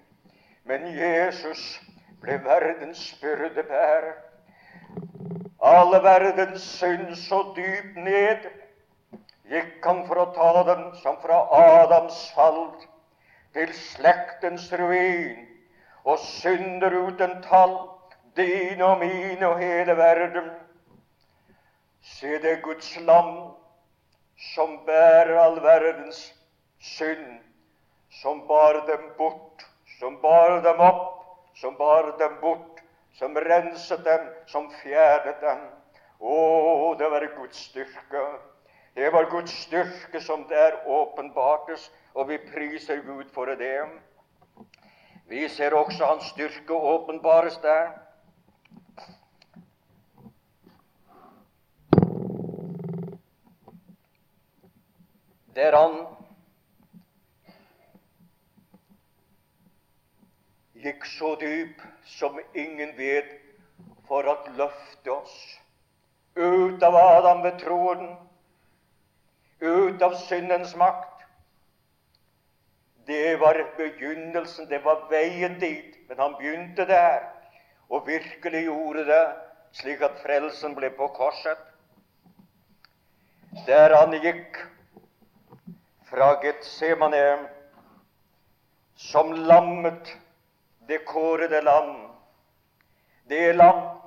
Men 0.64 0.88
Jesus 0.98 1.82
ble 2.22 2.38
verdens 2.44 3.20
byrdebærer. 3.22 4.12
Alle 5.62 6.04
verdens 6.04 6.62
synd 6.62 7.16
så 7.16 7.44
dypt 7.56 7.96
ned 7.96 8.50
gikk 9.52 9.86
han 9.86 10.04
for 10.08 10.22
å 10.22 10.28
ta 10.36 10.64
dem 10.68 10.84
som 11.02 11.18
fra 11.24 11.40
Adams 11.60 12.20
fall 12.36 12.64
til 13.54 13.72
slektens 13.76 14.68
ruin 14.74 15.48
og 16.04 16.20
synder 16.24 16.96
uten 17.08 17.40
tall, 17.46 17.78
din 18.36 18.82
og 18.82 19.00
min 19.00 19.44
og 19.44 19.60
hele 19.60 19.98
verden. 19.98 20.52
Se 22.02 22.38
det 22.42 22.62
Guds 22.64 22.96
lam 23.06 23.61
som 24.42 24.80
bærer 24.86 25.36
all 25.38 25.60
verdens 25.64 26.22
synd, 26.82 27.40
som 28.22 28.46
bar 28.48 28.82
dem 28.88 29.10
bort, 29.18 29.66
som 30.00 30.18
bar 30.22 30.62
dem 30.66 30.82
opp, 30.82 31.22
som 31.56 31.78
bar 31.78 32.16
dem 32.20 32.40
bort, 32.42 32.82
som 33.20 33.38
renset 33.38 34.04
dem, 34.06 34.28
som 34.48 34.70
fjernet 34.82 35.42
dem. 35.42 35.68
Å, 36.22 36.96
det 36.98 37.10
var 37.10 37.26
Guds 37.38 37.68
styrke. 37.70 38.24
Det 38.96 39.10
var 39.14 39.30
Guds 39.32 39.54
styrke 39.64 40.20
som 40.22 40.44
der 40.50 40.82
åpenbartes 40.90 41.90
og 42.14 42.28
vi 42.28 42.38
priser 42.38 43.02
Gud 43.06 43.30
for 43.34 43.46
det. 43.46 43.86
Vi 45.32 45.48
ser 45.50 45.76
også 45.76 46.06
Hans 46.06 46.32
styrke 46.34 46.74
åpenbares 46.74 47.58
der. 47.64 47.94
Der 55.56 55.76
han 55.76 55.98
gikk 60.82 61.06
så 61.06 61.36
dyp 61.42 61.82
som 62.08 62.40
ingen 62.54 62.96
vet, 62.98 63.38
for 64.08 64.28
å 64.28 64.36
løfte 64.58 65.12
oss 65.14 65.36
ut 66.36 66.84
av 66.84 66.96
Adam 66.96 67.44
ved 67.44 67.60
troen, 67.62 68.16
ut 69.62 70.02
av 70.02 70.16
syndens 70.26 70.74
makt, 70.80 71.22
det 73.06 73.40
var 73.42 73.60
begynnelsen, 73.78 74.70
det 74.70 74.82
var 74.86 75.08
veien 75.12 75.60
dit. 75.60 75.96
Men 76.08 76.20
han 76.20 76.36
begynte 76.40 76.86
der, 76.86 77.24
og 77.90 78.08
virkelig 78.08 78.66
gjorde 78.66 79.06
det, 79.08 79.24
slik 79.76 80.04
at 80.06 80.20
frelsen 80.24 80.76
ble 80.78 80.92
på 80.96 81.08
korset. 81.16 81.60
Der 83.68 83.96
han 83.96 84.16
gikk 84.24 84.60
fra 86.12 86.42
Getsemane 86.44 87.50
som 88.96 89.34
lammet, 89.34 90.18
det 90.88 91.06
kårede 91.06 91.62
lam, 91.62 92.08
det 93.24 93.54
lam 93.56 93.98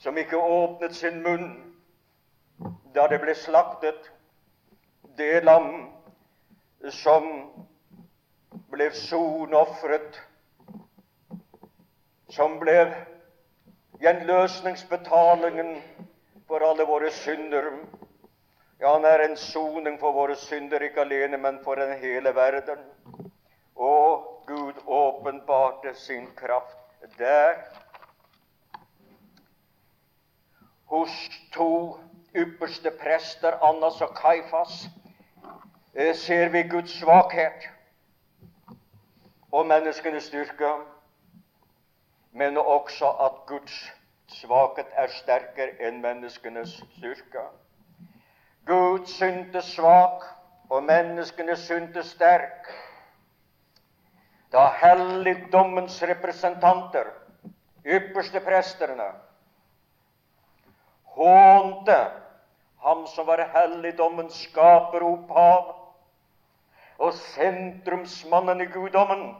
som 0.00 0.16
ikke 0.16 0.40
åpnet 0.40 0.96
sin 0.96 1.20
munn 1.22 1.50
da 2.94 3.04
det 3.12 3.18
ble 3.20 3.34
slaktet, 3.36 4.08
det 5.18 5.44
lam 5.44 5.68
som 6.90 7.28
ble 8.72 8.88
sonofret, 8.96 10.16
som 12.32 12.56
ble 12.62 12.78
gjenløsningsbetalingen 14.00 15.76
for 16.48 16.64
alle 16.64 16.88
våre 16.88 17.12
synder. 17.12 17.68
Ja, 18.84 18.92
han 18.92 19.04
er 19.04 19.22
en 19.24 19.36
soning 19.36 19.94
for 20.00 20.12
våre 20.12 20.34
synder, 20.36 20.82
ikke 20.84 21.00
alene, 21.00 21.38
men 21.40 21.56
for 21.64 21.74
den 21.80 21.94
hele 22.02 22.34
verden. 22.36 22.82
Og 23.76 24.42
Gud 24.46 24.82
åpenbarte 24.86 25.94
sin 25.94 26.26
kraft 26.36 26.76
der. 27.18 27.54
Hos 30.84 31.16
to 31.52 31.96
ypperste 32.36 32.92
prester, 33.00 33.56
Annas 33.70 34.02
og 34.04 34.12
Kaifas, 34.20 34.84
eh, 35.94 36.14
ser 36.14 36.48
vi 36.48 36.62
Guds 36.68 37.00
svakhet 37.00 37.68
og 39.52 39.66
menneskenes 39.66 40.24
styrke, 40.24 40.76
men 42.32 42.56
også 42.56 43.08
at 43.08 43.46
Guds 43.46 43.92
svakhet 44.28 44.92
er 44.92 45.06
sterkere 45.06 45.72
enn 45.80 46.02
menneskenes 46.02 46.82
styrke. 46.98 47.48
Gud 48.66 49.06
syntes 49.06 49.74
svak, 49.74 50.24
og 50.70 50.84
menneskene 50.84 51.56
syntes 51.56 52.06
sterk. 52.16 52.72
Da 54.52 54.68
helligdommens 54.80 56.02
representanter, 56.02 57.10
ypperste 57.84 58.40
presterne, 58.40 59.10
hånte 61.14 61.98
ham 62.84 63.06
som 63.06 63.26
var 63.26 63.50
helligdommens 63.54 64.34
skaperopphav 64.48 65.74
og 66.98 67.14
sentrumsmannen 67.14 68.60
i 68.60 68.66
guddommen, 68.70 69.36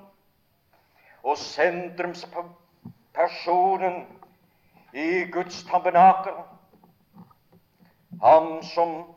og 1.22 1.38
sentrumspersonen 1.38 4.06
i 4.92 5.24
Guds 5.32 5.64
tabernakel. 5.70 6.32
Han 8.22 8.62
som 8.62 9.14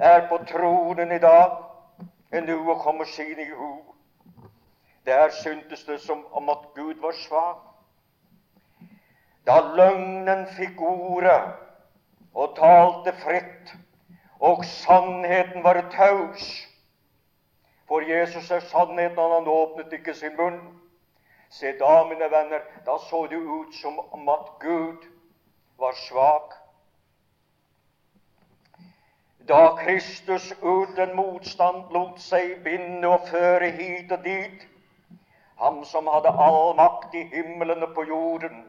er 0.00 0.28
på 0.28 0.38
tronen 0.48 1.12
i 1.12 1.18
dag, 1.18 1.56
er 2.32 2.40
nå 2.40 2.56
og 2.72 2.80
kommer 2.80 3.04
sin 3.04 3.38
i 3.38 3.50
hu. 3.50 3.72
Der 5.06 5.30
syntes 5.42 5.84
det 5.84 6.00
som 6.00 6.26
om 6.32 6.48
at 6.48 6.66
Gud 6.74 6.94
var 7.02 7.12
svak. 7.12 7.56
Da 9.46 9.58
løgnen 9.76 10.46
fikk 10.56 10.80
ordet 10.80 11.42
og 12.34 12.54
talte 12.56 13.12
fritt, 13.24 13.72
og 14.40 14.64
sannheten 14.64 15.64
var 15.64 15.82
taus, 15.90 16.68
For 17.88 18.00
Jesus 18.00 18.50
er 18.50 18.60
sannheten, 18.60 19.18
og 19.18 19.34
han 19.34 19.48
åpnet 19.48 19.92
ikke 19.92 20.14
sin 20.14 20.36
munn. 20.36 20.60
Se 21.50 21.74
da, 21.78 22.04
mine 22.08 22.30
venner, 22.32 22.62
da 22.86 22.94
så 23.10 23.26
det 23.28 23.36
ut 23.36 23.74
som 23.74 23.98
om 23.98 24.28
at 24.32 24.46
Gud 24.60 25.04
var 25.78 25.92
svak. 26.08 26.54
Da 29.48 29.76
Kristus 29.76 30.52
uten 30.62 31.16
motstand 31.16 31.90
lot 31.90 32.20
seg 32.22 32.60
binde 32.64 33.08
og 33.08 33.26
føre 33.26 33.70
hit 33.74 34.12
og 34.14 34.22
dit, 34.24 34.66
ham 35.58 35.80
som 35.84 36.06
hadde 36.06 36.30
all 36.44 36.76
makt 36.78 37.14
i 37.18 37.24
himmelen 37.32 37.82
og 37.82 37.94
på 37.96 38.04
jorden, 38.06 38.62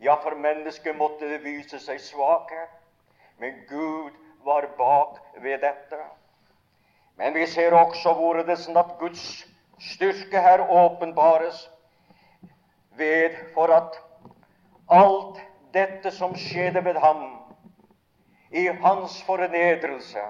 ja, 0.00 0.14
for 0.22 0.38
mennesket 0.38 0.96
måtte 0.96 1.26
det 1.28 1.42
vise 1.44 1.80
seg 1.82 2.00
svake, 2.00 2.68
men 3.42 3.58
Gud 3.68 4.14
var 4.44 4.68
bak 4.78 5.18
ved 5.42 5.58
dette. 5.58 5.98
Men 7.16 7.34
vi 7.34 7.46
ser 7.46 7.74
også 7.74 8.14
hvorledes 8.14 8.68
at 8.68 8.96
Guds 8.98 9.46
styrke 9.80 10.40
her 10.40 10.70
åpenbares 10.70 11.70
ved 12.96 13.34
for 13.54 13.74
at 13.74 13.98
alt 14.90 15.42
dette 15.74 16.10
som 16.10 16.34
skjedde 16.38 16.84
ved 16.84 16.94
ham 16.94 17.43
i 18.54 18.68
hans 18.84 19.16
fornedrelse, 19.26 20.22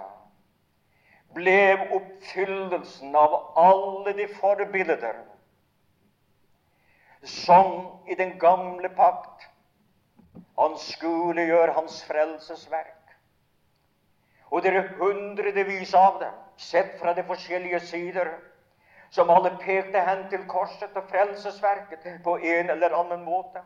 ble 1.37 1.57
oppfyllelsen 1.99 3.17
av 3.19 3.35
alle 3.61 4.15
de 4.17 4.27
forbilder 4.39 5.19
som 7.25 7.75
i 8.09 8.17
den 8.17 8.39
gamle 8.39 8.89
pakt 8.97 9.45
anskueliggjør 10.61 11.75
hans 11.77 11.99
frelsesverk. 12.09 13.13
Og 14.53 14.63
det 14.63 14.73
er 14.73 14.91
hundrevis 15.01 15.95
av 15.99 16.21
dem, 16.23 16.35
sett 16.57 16.97
fra 17.01 17.13
de 17.17 17.25
forskjellige 17.27 17.81
sider, 17.91 18.31
som 19.11 19.31
alle 19.31 19.53
pekte 19.61 20.01
hen 20.07 20.29
til 20.31 20.45
korset 20.51 20.97
og 20.97 21.09
frelsesverket 21.11 22.07
på 22.25 22.39
en 22.39 22.71
eller 22.71 22.95
annen 22.95 23.25
måte. 23.27 23.63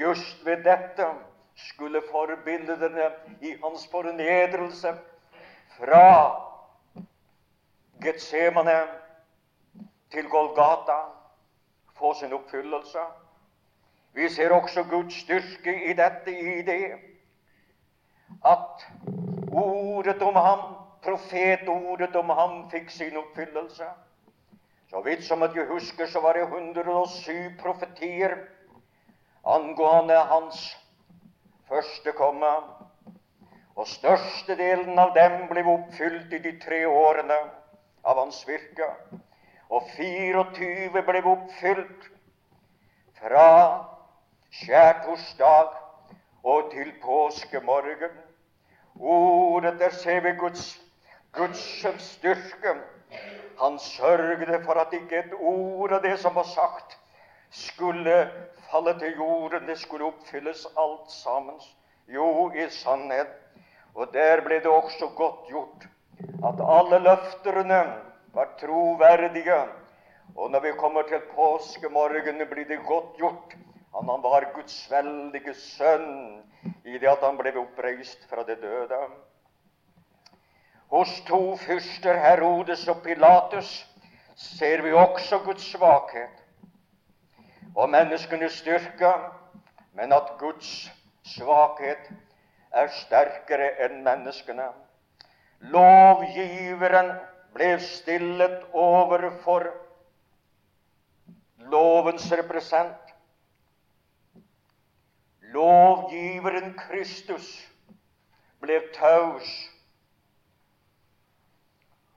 Just 0.00 0.42
ved 0.46 0.64
dette 0.64 1.10
skulle 1.56 2.02
forbildene 2.10 3.10
i 3.40 3.56
hans 3.62 3.88
fornedrelse 3.90 4.94
fra 5.78 6.42
Getsemane 8.02 8.82
til 10.12 10.28
Golgata 10.28 10.98
få 11.98 12.14
sin 12.14 12.32
oppfyllelse. 12.32 12.98
Vi 14.12 14.28
ser 14.28 14.50
også 14.52 14.84
Guds 14.84 15.14
styrke 15.14 15.90
i 15.90 15.92
dette, 15.92 16.32
i 16.38 16.62
det 16.62 16.92
at 18.44 18.86
ordet 19.52 20.22
om 20.22 20.34
ham, 20.34 20.74
profetordet 21.04 22.16
om 22.16 22.30
ham, 22.30 22.70
fikk 22.70 22.90
sin 22.90 23.16
oppfyllelse. 23.16 23.84
Så 24.90 25.00
vidt 25.04 25.24
som 25.24 25.42
at 25.42 25.56
jeg 25.56 25.66
husker, 25.66 26.06
så 26.06 26.20
var 26.20 26.32
det 26.32 26.42
107 26.42 27.56
profetier 27.60 28.36
angående 29.44 30.14
hans 30.14 30.76
første 31.68 32.12
komme. 32.12 32.50
Og 33.76 33.88
størstedelen 33.88 34.98
av 34.98 35.12
dem 35.16 35.42
ble 35.50 35.64
oppfylt 35.68 36.32
i 36.32 36.40
de 36.40 36.54
tre 36.62 36.84
årene 36.88 37.36
av 38.06 38.20
hans 38.22 38.38
virke. 38.48 38.88
Og 39.68 39.84
24 39.96 41.02
ble 41.04 41.22
oppfylt 41.26 42.06
fra 43.18 43.48
skjærtorsdag 44.62 45.74
og 46.46 46.70
til 46.72 46.92
påskemorgen. 47.02 48.16
Ordet 48.96 49.78
der 49.80 49.90
ser 49.90 50.20
vi 50.24 50.32
Guds, 50.40 50.80
Guds 51.32 51.84
styrke. 51.98 52.76
Han 53.60 53.78
sørgde 53.78 54.62
for 54.64 54.80
at 54.80 54.92
ikke 54.92 55.18
et 55.18 55.34
ord 55.40 55.92
av 55.92 56.02
det 56.04 56.16
som 56.20 56.34
var 56.34 56.48
sagt, 56.48 56.96
skulle 57.50 58.16
falle 58.70 58.94
til 58.98 59.16
jorden. 59.16 59.66
Det 59.66 59.78
skulle 59.78 60.04
oppfylles 60.04 60.66
alt 60.78 61.10
sammen. 61.10 61.60
Jo, 62.08 62.50
i 62.54 62.68
sannhet. 62.70 63.32
Og 63.94 64.12
der 64.12 64.42
ble 64.44 64.60
det 64.60 64.70
også 64.70 65.08
godt 65.16 65.46
gjort 65.48 65.86
at 66.48 66.60
alle 66.60 66.98
løfterne 66.98 67.80
var 68.34 68.48
troverdige. 68.60 69.60
Og 70.36 70.50
når 70.50 70.60
vi 70.60 70.72
kommer 70.78 71.02
til 71.02 71.20
påskemorgen, 71.34 72.42
blir 72.50 72.68
det 72.68 72.84
godt 72.86 73.16
gjort 73.16 73.56
At 73.96 74.04
han 74.10 74.22
var 74.22 74.44
Guds 74.54 74.90
veldige 74.90 75.54
sønn 75.54 76.42
i 76.84 76.98
det 76.98 77.08
at 77.08 77.22
han 77.24 77.38
ble 77.38 77.54
oppreist 77.56 78.26
fra 78.28 78.42
det 78.44 78.58
døde. 78.60 78.98
Hos 80.92 81.20
to 81.26 81.56
fyrster, 81.56 82.18
Herodes 82.20 82.88
og 82.88 83.00
Pilatus, 83.02 83.86
ser 84.36 84.82
vi 84.82 84.92
også 84.92 85.38
Guds 85.46 85.64
svakhet 85.72 86.45
og 87.76 87.90
menneskenes 87.92 88.52
styrke, 88.52 89.12
men 89.92 90.12
at 90.12 90.32
Guds 90.40 90.90
svakhet 91.28 92.08
er 92.72 92.88
sterkere 93.02 93.68
enn 93.84 94.00
menneskene. 94.04 94.70
Lovgiveren 95.72 97.12
ble 97.56 97.74
stillet 97.80 98.64
overfor 98.72 99.68
lovens 101.72 102.26
represent. 102.32 103.12
Lovgiveren 105.52 106.74
Kristus 106.80 107.48
ble 108.60 108.80
taus 108.96 109.52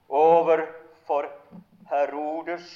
overfor 0.10 1.30
Herodes. 1.91 2.67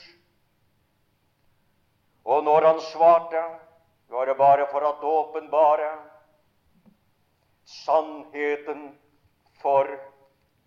Og 2.25 2.43
når 2.43 2.65
han 2.67 2.81
svarte, 2.81 3.43
var 4.09 4.25
det 4.25 4.37
bare 4.37 4.67
for 4.71 4.85
å 4.85 4.93
åpenbare 5.11 5.89
sannheten 7.65 8.91
for 9.61 9.89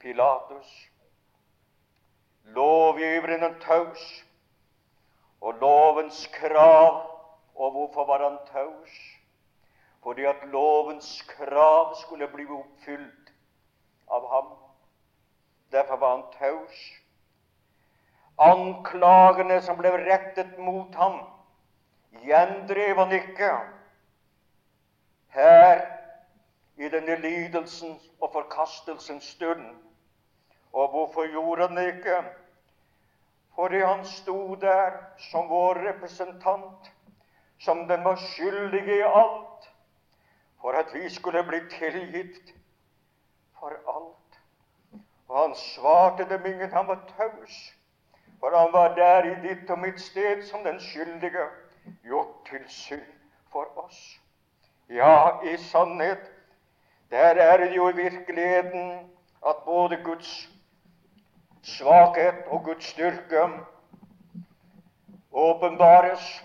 Pilatus. 0.01 0.71
Lovgiveren 2.57 3.42
er 3.42 3.59
taus, 3.64 4.07
og 5.40 5.61
lovens 5.61 6.27
krav. 6.37 7.05
Og 7.57 7.71
hvorfor 7.73 8.05
var 8.05 8.21
han 8.21 8.37
taus? 8.53 8.97
fordi 10.07 10.25
at 10.25 10.37
lovens 10.53 11.23
krav 11.23 11.95
skulle 12.01 12.29
bli 12.31 12.45
oppfylt 12.47 13.33
av 14.07 14.29
ham. 14.31 14.53
Derfor 15.73 15.97
var 15.97 16.11
han 16.11 16.23
taus. 16.38 16.77
Anklagene 18.38 19.57
som 19.66 19.81
ble 19.81 19.90
rettet 20.05 20.61
mot 20.62 20.95
ham, 20.95 21.19
gjendrev 22.11 22.97
han 22.97 23.12
ikke. 23.12 23.51
Her 25.29 25.81
i 26.77 26.88
denne 26.88 27.16
lidelsen 27.21 28.01
og 28.21 28.33
forkastelsens 28.33 29.25
stund. 29.25 29.66
Og 30.73 30.88
hvorfor 30.88 31.31
gjorde 31.31 31.69
han 31.69 31.77
det 31.77 31.87
ikke? 31.95 32.23
Fordi 33.55 33.79
han 33.79 34.05
sto 34.05 34.55
der 34.55 34.92
som 35.31 35.49
vår 35.49 35.75
representant, 35.88 36.92
som 37.59 37.88
den 37.88 38.05
var 38.05 38.16
skyldige 38.16 38.97
i 38.97 39.01
alt 39.07 39.57
for 40.61 40.73
at 40.73 40.95
vi 40.95 41.09
skulle 41.09 41.45
bli 41.45 41.61
tilgitt 41.71 42.55
for 43.59 43.71
alt. 43.97 44.40
Og 45.29 45.42
han 45.42 45.55
svarte 45.55 46.29
dem 46.29 46.47
ingen, 46.47 46.73
han 46.73 46.87
var 46.87 47.01
taus. 47.16 47.75
For 48.40 48.57
han 48.59 48.73
var 48.73 48.95
der 48.95 49.25
i 49.25 49.49
ditt 49.49 49.71
og 49.71 49.79
mitt 49.79 50.01
sted 50.01 50.42
som 50.42 50.64
den 50.64 50.81
skyldige, 50.81 51.47
gjort 52.05 52.35
til 52.51 52.64
synd 52.68 53.07
for 53.53 53.85
oss. 53.85 54.20
Ja, 54.88 55.42
i 55.42 55.57
sannhet, 55.57 56.33
der 57.11 57.40
er 57.42 57.57
det 57.57 57.77
jo 57.77 57.88
i 57.88 57.96
virkeligheten 57.96 59.11
at 59.46 59.57
både 59.64 59.96
Guds 60.05 60.51
svakhet 61.62 62.46
og 62.46 62.64
Guds 62.64 62.85
styrke 62.85 63.49
åpenbares, 65.33 66.44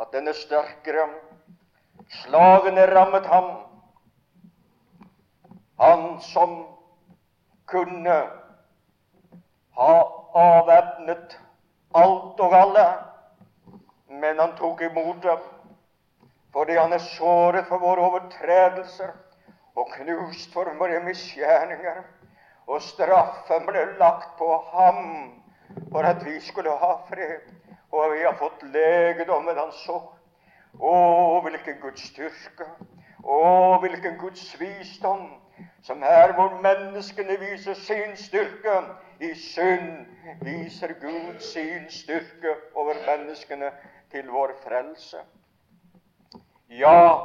at 0.00 0.06
den 0.12 0.28
er 0.28 0.32
sterkere 0.32 1.08
Slagene 2.08 2.86
rammet 2.96 3.26
ham. 3.26 3.50
Han 5.80 6.20
som 6.20 6.66
kunne 7.66 8.16
ha 9.78 9.92
avvæpnet 10.34 11.40
alt 11.94 12.40
og 12.40 12.56
alle, 12.60 12.86
men 14.08 14.38
han 14.38 14.56
tok 14.56 14.82
imot 14.82 15.22
dem 15.22 15.38
fordi 16.52 16.76
han 16.78 16.92
er 16.92 17.02
såret 17.12 17.66
for 17.68 17.78
våre 17.78 18.06
overtredelser 18.08 19.10
og 19.76 19.90
knust 19.92 20.52
for 20.52 20.70
våre 20.80 21.00
misgjerninger. 21.04 22.00
Og 22.66 22.82
straffen 22.82 23.66
ble 23.68 23.84
lagt 24.00 24.32
på 24.38 24.48
ham 24.72 25.02
for 25.92 26.08
at 26.08 26.24
vi 26.24 26.38
skulle 26.40 26.72
ha 26.80 26.94
fred. 27.08 27.44
Og 27.92 28.14
vi 28.14 28.24
har 28.24 28.34
fått 28.40 28.64
legedom 28.72 29.46
ved 29.46 29.60
hans 29.60 29.84
sår. 29.84 30.08
Å, 30.80 30.94
hvilken 31.44 31.78
Guds 31.84 32.08
styrke! 32.10 32.66
Å, 33.24 33.38
hvilken 33.84 34.18
Guds 34.20 34.50
visdom! 34.60 35.28
som 35.82 36.02
her 36.02 36.32
hvor 36.32 36.60
menneskene 36.62 37.36
viser 37.40 37.74
sin 37.74 38.16
styrke 38.16 38.80
i 39.20 39.34
synd, 39.34 40.06
viser 40.40 40.94
Gud 41.00 41.40
sin 41.40 41.86
styrke 41.90 42.54
over 42.74 42.98
menneskene 43.06 43.70
til 44.10 44.30
vår 44.30 44.52
frelse. 44.64 45.22
Ja, 46.68 47.18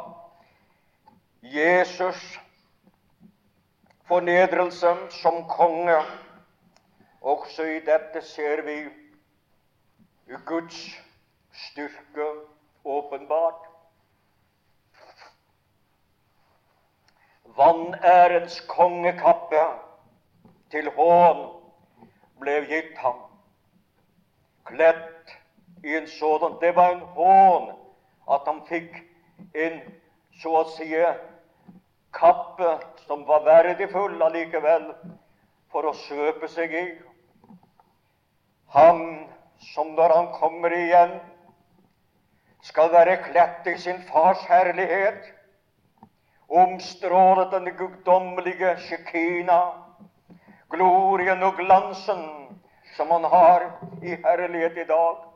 Jesus 1.42 2.40
fornedrelsen 4.08 4.98
som 5.10 5.44
konge. 5.50 5.98
Også 7.22 7.64
i 7.64 7.80
dette 7.80 8.22
ser 8.22 8.62
vi 8.62 8.76
Guds 10.46 10.80
styrke 11.54 12.28
åpenbart. 12.86 13.70
Vanærens 17.58 18.60
kongekappe 18.68 19.64
til 20.72 20.90
hån 20.98 21.44
ble 22.42 22.58
gitt 22.68 22.98
ham. 22.98 23.20
Kledt 24.66 25.38
i 25.84 25.98
en 25.98 26.08
sådan 26.08 26.58
Det 26.62 26.76
var 26.76 26.92
en 26.92 27.00
hån 27.16 27.72
at 28.32 28.42
han 28.46 28.62
fikk 28.68 28.96
en 29.54 29.82
så 30.42 30.56
å 30.62 30.64
si 30.72 30.90
kappe 32.14 32.78
som 33.08 33.26
var 33.28 33.44
verdifull 33.46 34.22
allikevel 34.22 34.94
for 35.72 35.90
å 35.90 35.94
søpe 36.06 36.48
seg 36.48 36.74
i. 36.74 36.88
Han 38.74 39.28
som 39.74 39.94
når 39.98 40.16
han 40.16 40.28
kommer 40.38 40.74
igjen, 40.78 41.18
skal 42.64 42.92
være 42.94 43.18
kledt 43.26 43.68
i 43.68 43.76
sin 43.78 44.00
fars 44.08 44.40
herlighet, 44.48 45.26
omstrålet 46.48 47.52
den 47.52 47.68
guddommelige 47.78 48.78
shekina, 48.88 49.60
glorien 50.72 51.44
og 51.44 51.60
glansen 51.60 52.24
som 52.96 53.12
han 53.12 53.28
har 53.30 53.68
i 54.02 54.16
herlighet 54.24 54.78
i 54.78 54.88
dag. 54.90 55.33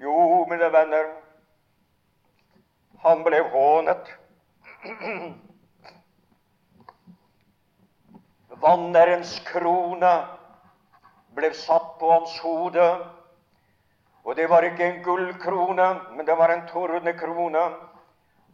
Jo, 0.00 0.46
mine 0.48 0.68
venner, 0.72 1.08
han 3.02 3.22
ble 3.24 3.40
hånet. 3.52 4.06
Vannerens 8.62 9.34
krone 9.44 10.12
ble 11.36 11.50
satt 11.56 11.98
på 12.00 12.12
hans 12.14 12.38
hode. 12.44 12.86
Og 14.24 14.36
det 14.36 14.46
var 14.48 14.64
ikke 14.64 14.86
en 14.86 15.02
gullkrone, 15.04 15.88
men 16.16 16.26
det 16.26 16.36
var 16.38 16.52
en 16.54 16.64
tornekrone. 16.68 17.64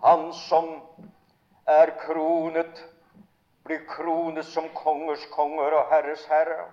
Han 0.02 0.32
som 0.32 0.72
er 1.66 1.92
kronet, 2.02 2.82
blir 3.66 3.86
kronet 3.90 4.46
som 4.46 4.66
kongers 4.74 5.22
konger 5.34 5.78
og 5.78 5.94
herres 5.94 6.26
herre. 6.30 6.66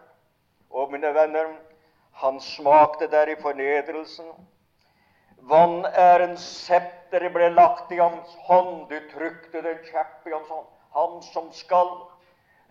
Og 0.69 0.89
mine 0.93 1.13
venner, 1.13 1.53
han 2.21 2.41
smakte 2.41 3.07
der 3.09 3.29
i 3.33 3.37
fornedrelsen. 3.41 4.33
Vanærens 5.49 6.43
septer 6.65 7.27
ble 7.33 7.49
lagt 7.51 7.91
i 7.91 7.99
hans 7.99 8.35
hånd, 8.47 8.87
du 8.89 8.99
trykte 9.11 9.61
den 9.65 9.79
kjepp 9.89 10.27
i 10.27 10.33
hans 10.33 10.49
hånd. 10.49 10.67
Han 10.95 11.21
som 11.25 11.49
skal 11.51 11.89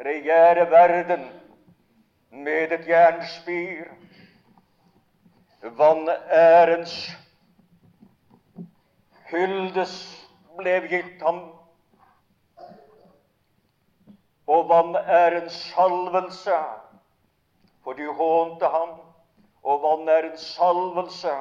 regjere 0.00 0.68
verden 0.70 1.26
med 2.30 2.72
et 2.72 2.86
jernspir. 2.88 3.90
Vanærens 5.62 6.94
hyldes 9.30 9.96
ble 10.58 10.78
gitt 10.88 11.22
ham, 11.22 11.42
og 14.46 14.68
vanærens 14.68 15.60
salvelse 15.72 16.56
for 17.82 17.98
du 17.98 18.12
hånte 18.12 18.68
ham, 18.70 18.96
og 19.62 19.82
vanærens 19.82 20.40
salvelse 20.56 21.32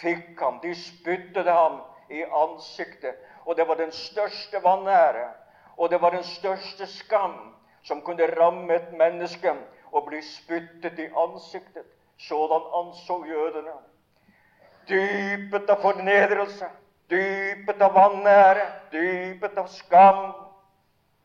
fikk 0.00 0.40
ham. 0.40 0.58
De 0.62 0.74
spyttet 0.74 1.46
ham 1.46 1.80
i 2.10 2.22
ansiktet. 2.24 3.16
Og 3.44 3.56
det 3.56 3.68
var 3.68 3.74
den 3.74 3.92
største 3.92 4.60
vanære, 4.64 5.28
og 5.76 5.90
det 5.90 6.00
var 6.02 6.10
den 6.10 6.24
største 6.24 6.86
skam 6.86 7.54
som 7.82 8.02
kunne 8.02 8.26
ramme 8.40 8.74
et 8.74 8.92
menneske 8.92 9.54
og 9.92 10.06
bli 10.06 10.22
spyttet 10.22 10.98
i 10.98 11.08
ansiktet. 11.16 11.86
Sådan 12.18 12.66
anså 12.76 13.24
jødene. 13.26 13.72
Dypet 14.88 15.70
av 15.70 15.80
fornedrelse, 15.82 16.66
dypet 17.10 17.82
av 17.82 17.94
vanære, 17.94 18.66
dypet 18.92 19.58
av 19.58 19.68
skam 19.72 20.24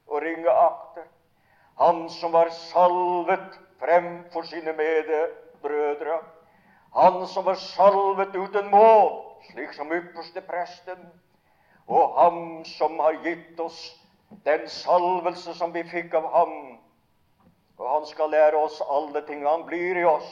og 0.08 0.22
ringe 0.22 0.50
akter. 0.50 1.08
Han 1.80 2.06
som 2.10 2.32
var 2.32 2.50
salvet 2.50 3.60
fremfor 3.80 4.48
sine 4.48 4.74
medbrødre. 4.74 6.22
Han 6.96 7.28
som 7.28 7.46
var 7.46 7.56
salvet 7.56 8.36
uten 8.36 8.70
mål, 8.72 9.10
slik 9.52 9.74
som 9.76 9.92
ypperste 9.92 10.42
presten. 10.42 11.02
Og 11.88 12.16
ham 12.16 12.40
som 12.66 13.00
har 13.04 13.20
gitt 13.26 13.60
oss 13.60 13.80
den 14.48 14.64
salvelse 14.72 15.54
som 15.54 15.74
vi 15.76 15.84
fikk 15.92 16.16
av 16.16 16.30
ham. 16.32 16.56
Og 17.78 17.90
han 17.90 18.08
skal 18.08 18.32
lære 18.32 18.58
oss 18.58 18.80
alle 18.90 19.22
ting. 19.28 19.44
Han 19.44 19.68
blir 19.68 20.00
i 20.00 20.08
oss. 20.08 20.32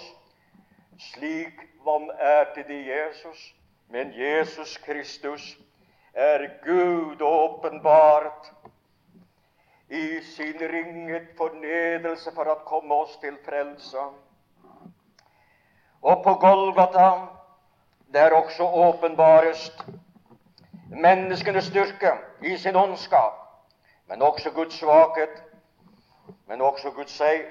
Slik 1.12 1.60
vanærte 1.84 2.64
de 2.68 2.80
Jesus. 2.88 3.54
Men 3.92 4.16
Jesus 4.16 4.78
Kristus 4.78 5.58
er 6.14 6.48
Gud 6.64 7.22
åpenbart 7.22 8.52
i 9.90 10.22
sin 10.22 10.60
ringet 10.60 11.36
fornedrelse 11.38 12.32
for 12.32 12.50
å 12.50 12.62
komme 12.66 13.04
oss 13.04 13.18
til 13.22 13.36
frelse. 13.46 14.08
Og 16.04 16.24
på 16.24 16.34
Golgata, 16.34 17.12
der 18.14 18.36
også 18.36 18.64
åpenbarest 18.64 19.86
menneskenes 20.90 21.66
styrke 21.66 22.12
i 22.42 22.58
sin 22.58 22.76
ondskap, 22.76 23.34
men 24.08 24.22
også 24.22 24.52
Guds 24.52 24.74
svakhet, 24.74 25.44
men 26.48 26.62
også 26.62 26.92
Guds 26.92 27.12
seier. 27.12 27.50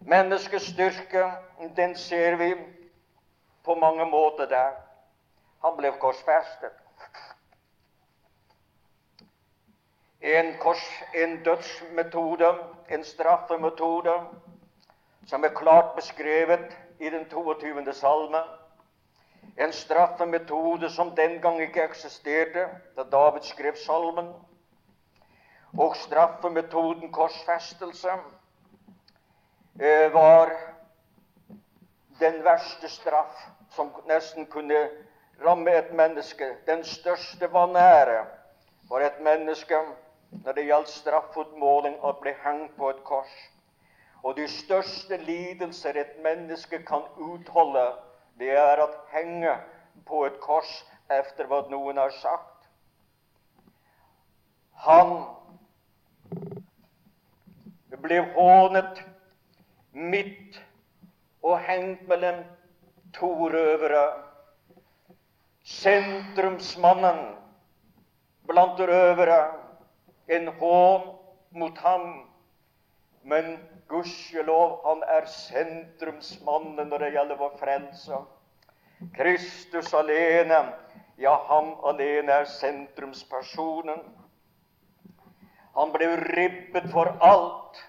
Menneskets 0.00 0.72
styrke, 0.72 1.30
den 1.76 1.96
ser 1.96 2.36
vi 2.36 2.54
på 3.64 3.74
mange 3.74 4.06
måter 4.06 4.46
der. 4.46 4.70
Han 5.64 5.76
ble 5.76 5.92
korsfestet. 6.00 6.84
en, 10.24 10.54
kors, 10.58 11.02
en 11.14 11.42
dødsmetode, 11.44 12.54
en 12.90 13.04
straffemetode, 13.04 14.14
som 15.26 15.44
er 15.44 15.48
klart 15.48 15.92
beskrevet 15.96 16.76
i 16.98 17.10
den 17.10 17.28
22. 17.30 17.92
salme. 17.92 18.42
En 19.56 19.72
straffemetode 19.72 20.90
som 20.90 21.14
den 21.16 21.40
gang 21.40 21.60
ikke 21.62 21.84
eksisterte 21.84 22.68
da 22.96 23.02
David 23.02 23.42
skrev 23.42 23.76
salmen. 23.76 24.32
Og 25.78 25.96
straffemetoden 25.96 27.12
korsfestelse 27.12 28.10
eh, 29.80 30.12
var 30.14 30.52
den 32.20 32.44
verste 32.44 32.88
straff 32.88 33.48
som 33.74 33.90
nesten 34.06 34.46
kunne 34.46 34.88
ramme 35.44 35.70
et 35.70 35.92
menneske. 35.92 36.56
Den 36.66 36.84
største 36.84 37.52
vanære 37.52 38.26
for 38.88 38.98
et 38.98 39.20
menneske 39.20 39.78
når 40.44 40.52
det 40.52 40.66
gjaldt 40.66 40.90
straffutmåling, 40.90 41.98
å 42.02 42.12
bli 42.20 42.32
hengt 42.42 42.74
på 42.78 42.90
et 42.90 43.02
kors. 43.06 43.34
Og 44.24 44.36
de 44.36 44.46
største 44.48 45.16
lidelser 45.20 46.00
et 46.00 46.16
menneske 46.24 46.80
kan 46.88 47.04
utholde, 47.20 47.84
det 48.40 48.54
er 48.56 48.80
å 48.80 48.88
henge 49.12 49.52
på 50.08 50.24
et 50.26 50.38
kors 50.40 50.70
etter 51.12 51.46
hva 51.50 51.60
noen 51.68 52.00
har 52.00 52.14
sagt. 52.22 52.68
Han 54.86 55.12
ble 58.04 58.22
hånet 58.34 59.02
midt 59.92 60.58
og 61.44 61.60
hengt 61.68 62.08
mellom 62.08 62.40
to 63.16 63.30
røvere. 63.52 64.04
Sentrumsmannen 65.64 67.20
blant 68.48 68.80
røvere 68.80 69.38
en 70.32 70.50
hån 70.58 71.06
mot 71.60 71.78
ham. 71.84 72.08
Men 73.24 73.56
gudskjelov, 73.88 74.80
han 74.84 75.02
er 75.16 75.26
sentrumsmannen 75.30 76.88
når 76.88 77.04
det 77.04 77.12
gjelder 77.14 77.40
vår 77.40 77.56
frelse. 77.60 78.20
Kristus 79.16 79.92
alene, 79.94 80.60
ja, 81.20 81.34
ham 81.48 81.74
alene 81.84 82.40
er 82.40 82.48
sentrumspersonen. 82.48 84.00
Han 85.74 85.92
ble 85.94 86.14
ribbet 86.22 86.86
for 86.92 87.10
alt. 87.20 87.80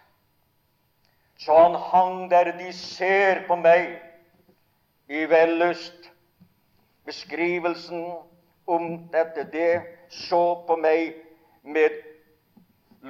Så 1.38 1.56
han 1.58 1.76
hang 1.92 2.30
der 2.32 2.52
de 2.58 2.72
ser 2.74 3.44
på 3.48 3.58
meg 3.60 4.00
i 5.08 5.26
vellyst. 5.30 6.10
Beskrivelsen 7.06 8.08
om 8.66 8.88
dette, 9.14 9.46
det 9.54 9.82
så 10.10 10.66
på 10.68 10.78
meg 10.82 11.14
med 11.62 12.02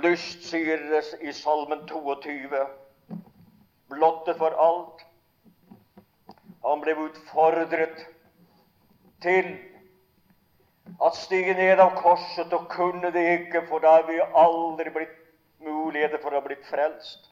lyst, 0.03 0.43
sier 0.49 0.81
det 0.89 1.03
i 1.21 1.33
Salmen 1.33 1.85
22, 1.87 2.63
blottet 3.89 4.37
for 4.37 4.55
alt. 4.59 5.05
Han 6.65 6.81
ble 6.81 6.95
utfordret 7.05 8.01
til 9.21 9.51
at 11.05 11.15
stige 11.17 11.53
ned 11.53 11.79
av 11.79 11.95
korset, 11.99 12.53
og 12.53 12.67
kunne 12.71 13.11
det 13.13 13.25
ikke, 13.39 13.65
for 13.69 13.83
da 13.83 13.99
er 13.99 14.09
vi 14.09 14.19
aldri 14.43 14.91
blitt 14.95 15.15
muligheter 15.65 16.21
for 16.21 16.33
å 16.33 16.41
ha 16.41 16.45
blitt 16.45 16.65
frelst. 16.69 17.31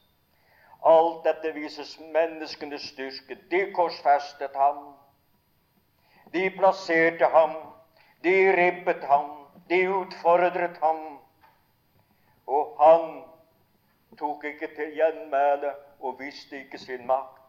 Alt 0.83 1.23
dette 1.23 1.53
vises 1.55 1.95
menneskenes 2.11 2.89
styrke. 2.91 3.37
De 3.51 3.65
korsfestet 3.75 4.55
ham. 4.59 4.93
De 6.33 6.49
plasserte 6.57 7.29
ham. 7.31 7.55
De 8.23 8.35
ribbet 8.55 9.03
ham. 9.07 9.29
De 9.69 9.79
utfordret 9.87 10.77
ham. 10.83 11.03
Og 12.47 12.75
han 12.79 13.23
tok 14.19 14.43
ikke 14.43 14.67
til 14.75 14.93
gjenmæle 14.95 15.73
og 15.99 16.19
visste 16.19 16.59
ikke 16.63 16.77
sin 16.77 17.07
makt. 17.07 17.39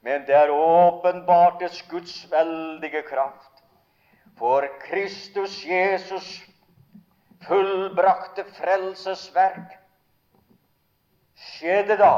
Men 0.00 0.26
det 0.26 0.34
er 0.34 0.50
åpenbart 0.50 1.62
et 1.62 1.86
Guds 1.90 2.30
veldige 2.30 3.02
kraft. 3.02 3.62
For 4.38 4.66
Kristus 4.80 5.64
Jesus 5.66 6.46
fullbrakte 7.46 8.44
frelsesverk 8.58 9.78
skjedde 11.36 11.96
da 12.00 12.14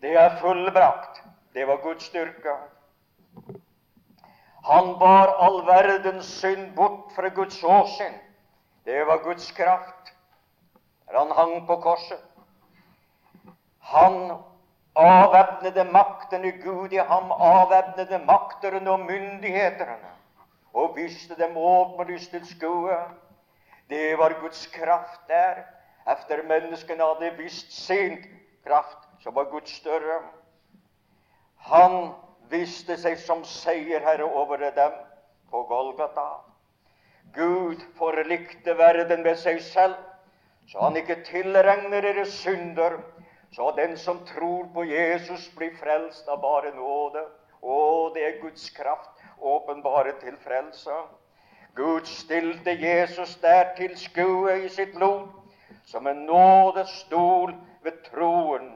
det 0.00 0.14
er 0.16 0.36
fullbrakt. 0.40 1.22
Det 1.54 1.66
var 1.68 1.76
Guds 1.82 2.04
styrke. 2.08 2.54
Han 4.64 4.94
bar 4.98 5.34
all 5.44 5.60
verdens 5.66 6.24
synd 6.40 6.74
bort 6.76 7.12
fra 7.16 7.28
Guds 7.28 7.62
åsyn. 7.64 8.14
Det 8.84 9.06
var 9.06 9.22
Guds 9.24 9.50
kraft. 9.52 10.09
Han 11.14 11.30
hang 11.30 11.66
på 11.66 11.76
korset. 11.76 12.20
Han 13.80 14.32
avvæpnede 14.94 15.84
maktene. 15.84 16.52
Gud 16.52 16.92
i 16.92 16.96
ham 16.96 17.32
avvæpnede 17.32 18.18
makterne 18.26 18.90
og 18.90 19.00
myndighetene 19.00 19.96
og 20.74 20.96
viste 20.96 21.34
dem 21.36 21.56
åpenlyst 21.56 22.30
til 22.30 22.46
skue. 22.46 22.96
Det 23.90 24.18
var 24.18 24.40
Guds 24.40 24.66
kraft 24.66 25.20
der. 25.28 25.54
Efter 26.12 26.42
menneskene 26.42 27.04
hadde 27.04 27.36
visst 27.36 27.86
sin 27.86 28.18
kraft, 28.66 28.98
så 29.22 29.30
var 29.30 29.44
Gud 29.44 29.66
større. 29.66 30.20
Han 31.56 32.12
viste 32.50 32.96
seg 32.98 33.18
som 33.18 33.44
seierherre 33.44 34.24
over 34.24 34.56
dem 34.56 34.94
på 35.50 35.62
Golgata. 35.68 36.28
Gud 37.34 37.82
forlikte 37.98 38.78
verden 38.78 39.22
med 39.22 39.36
seg 39.38 39.60
selv, 39.62 39.94
så 40.70 40.80
han 40.84 40.96
ikke 40.96 41.18
tilregner 41.26 42.04
deres 42.06 42.32
synder, 42.40 43.00
så 43.52 43.72
den 43.76 43.96
som 43.98 44.20
tror 44.26 44.68
på 44.74 44.84
Jesus, 44.86 45.48
blir 45.58 45.74
frelst 45.80 46.28
av 46.30 46.38
bare 46.42 46.70
nåde. 46.76 47.24
Å, 47.60 47.78
det 48.14 48.22
er 48.24 48.38
Guds 48.40 48.70
kraft 48.70 49.24
åpenbare 49.40 50.14
til 50.22 50.36
frelse. 50.44 51.02
Gud 51.74 52.06
stilte 52.06 52.72
Jesus 52.78 53.34
der 53.42 53.74
til 53.76 53.96
skue 53.98 54.60
i 54.64 54.70
sitt 54.70 54.94
blod, 54.94 55.26
som 55.90 56.06
en 56.06 56.22
nådestol 56.30 57.52
ved 57.82 57.98
troen 58.06 58.70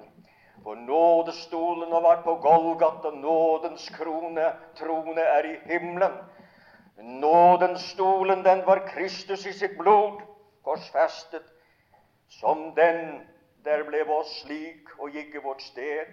for 0.65 0.79
nådestolen 0.81 1.91
har 1.93 2.01
vært 2.01 2.23
på 2.25 2.39
Golgata, 2.41 3.11
nådens 3.21 3.85
krone, 3.93 4.47
trone 4.79 5.21
er 5.21 5.49
i 5.51 5.57
himmelen. 5.69 6.15
Nådenstolen, 7.21 8.41
den 8.47 8.63
var 8.65 8.87
Kristus 8.89 9.45
i 9.47 9.53
sitt 9.53 9.77
blod, 9.77 10.23
korsfestet, 10.65 11.45
som 12.41 12.75
den 12.75 13.27
der 13.65 13.85
ble 13.89 14.03
oss 14.13 14.33
slik 14.43 14.91
og 14.99 15.15
gikk 15.17 15.35
i 15.39 15.43
vårt 15.45 15.63
sted. 15.65 16.11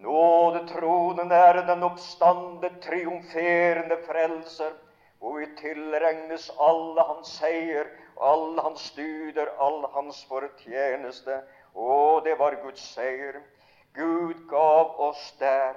Nådetronen 0.00 1.32
er 1.32 1.62
den 1.68 1.82
oppstande, 1.84 2.70
triumferende 2.84 3.98
frelser, 4.06 4.72
hvor 5.18 5.38
vi 5.40 5.46
tilregnes 5.60 6.50
alle 6.60 7.04
hans 7.10 7.32
seier, 7.38 7.88
alle 8.20 8.62
hans 8.62 8.88
studier, 8.92 9.48
all 9.60 9.84
hans 9.94 10.22
fortjeneste. 10.28 11.40
Og 11.74 12.24
det 12.24 12.38
var 12.38 12.58
Guds 12.62 12.84
seier. 12.94 13.40
Gud 13.96 14.46
gav 14.50 14.96
oss 15.00 15.32
der 15.40 15.76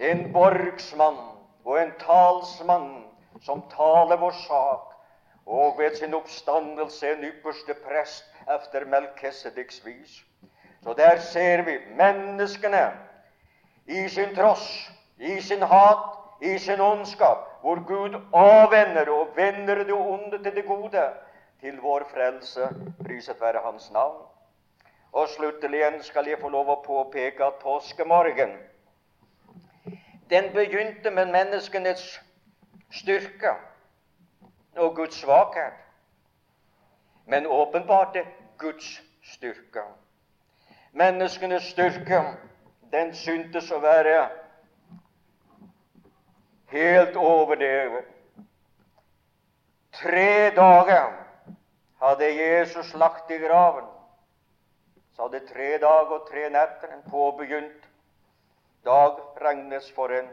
en 0.00 0.26
borgsmann 0.32 1.20
og 1.64 1.80
en 1.80 1.92
talsmann 2.00 3.04
som 3.44 3.62
taler 3.72 4.20
vår 4.20 4.36
sak, 4.44 4.92
og 5.46 5.78
ved 5.78 5.96
sin 5.96 6.14
oppstandelse 6.16 7.10
en 7.12 7.24
ypperste 7.28 7.76
prest 7.84 8.33
efter 8.56 8.84
Melkesediks 8.84 9.86
vis. 9.86 10.24
Så 10.82 10.92
der 10.92 11.18
ser 11.18 11.62
vi 11.62 11.78
menneskene 11.96 12.92
i 13.86 14.08
sin 14.08 14.34
tross, 14.36 14.90
i 15.18 15.40
sin 15.40 15.62
hat, 15.62 16.18
i 16.40 16.58
sin 16.58 16.80
ondskap, 16.80 17.60
hvor 17.60 17.84
Gud 17.86 18.20
avvender 18.32 19.10
og 19.10 19.28
vender 19.36 19.74
det 19.74 19.92
onde 19.92 20.42
til 20.42 20.56
det 20.56 20.64
gode, 20.66 21.08
til 21.60 21.80
vår 21.80 22.04
frelse. 22.14 22.68
Priset 23.06 23.40
være 23.40 23.60
Hans 23.64 23.90
navn. 23.92 24.22
Og 25.12 25.28
sluttelig 25.28 25.82
skal 26.00 26.26
jeg 26.26 26.38
få 26.40 26.48
lov 26.48 26.68
å 26.68 26.82
påpeke 26.86 27.44
at 27.44 27.60
påskemorgen 27.62 28.56
den 30.30 30.52
begynte 30.52 31.10
med 31.10 31.26
menneskenes 31.26 32.20
styrke 32.90 33.52
og 34.76 34.96
Guds 34.96 35.14
svakhet, 35.20 35.83
men 37.24 37.46
åpenbarte 37.46 38.26
Guds 38.58 39.02
styrke. 39.22 39.84
Menneskenes 40.92 41.70
styrke, 41.70 42.20
den 42.92 43.14
syntes 43.14 43.70
å 43.72 43.80
være 43.82 44.28
helt 46.74 47.16
overdrevet. 47.16 48.10
Tre 49.94 50.50
dager 50.54 51.10
hadde 52.02 52.30
Jesus 52.30 52.94
lagt 52.98 53.30
i 53.30 53.38
graven 53.42 53.90
så 55.16 55.22
hadde 55.22 55.46
tre 55.46 55.78
dager 55.78 56.16
og 56.18 56.28
tre 56.30 56.48
netter 56.50 56.90
en 56.90 57.04
påbegynt 57.10 57.86
dag 58.84 59.20
regnes 59.40 59.86
for 59.94 60.10
en, 60.12 60.26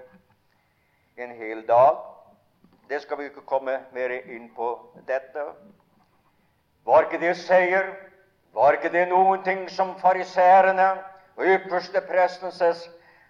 en 1.17 1.35
hel 1.37 1.61
dag. 1.67 1.99
Det 2.89 3.01
skal 3.01 3.19
vi 3.19 3.29
ikke 3.29 3.45
komme 3.45 3.77
mer 3.93 4.13
inn 4.19 4.49
på 4.55 4.71
dette. 5.07 5.45
Var 6.85 7.07
ikke 7.07 7.21
det 7.21 7.35
seier? 7.37 7.93
Var 8.53 8.77
ikke 8.77 8.91
det 8.93 9.05
noen 9.09 9.43
ting 9.45 9.67
som 9.71 9.93
fariserene 10.01 10.89
og 11.37 11.47
ypperste 11.47 12.01
presten 12.07 12.51
ses 12.51 12.87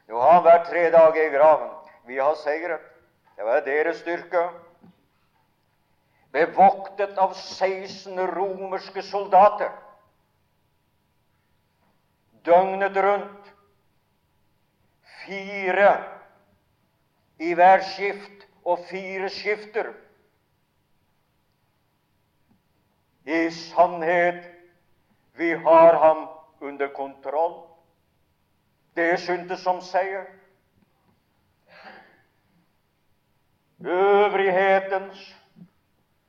Nå 0.10 0.20
har 0.20 0.34
han 0.34 0.44
vært 0.44 0.66
tre 0.68 0.90
dager 0.92 1.24
i 1.24 1.32
graven. 1.32 1.70
Vi 2.10 2.18
har 2.20 2.34
seiret. 2.42 2.82
Det 3.38 3.46
var 3.48 3.62
deres 3.64 4.02
styrke. 4.02 4.42
Bevoktet 6.36 7.16
av 7.22 7.32
16 7.38 8.20
romerske 8.34 9.04
soldater 9.08 9.72
døgnet 12.46 12.98
rundt. 12.98 13.52
Fire 15.22 15.92
i 17.40 17.54
hver 17.54 17.84
skift 17.94 18.48
og 18.66 18.86
fire 18.90 19.30
skifter. 19.30 19.94
I 23.26 23.52
sannhet, 23.52 24.46
vi 25.34 25.54
har 25.54 25.94
ham 25.94 26.28
under 26.60 26.88
kontroll. 26.88 27.68
Det 28.94 29.20
syntes 29.20 29.64
som 29.64 29.82
seier. 29.82 30.26
Øvrighetens 33.86 35.36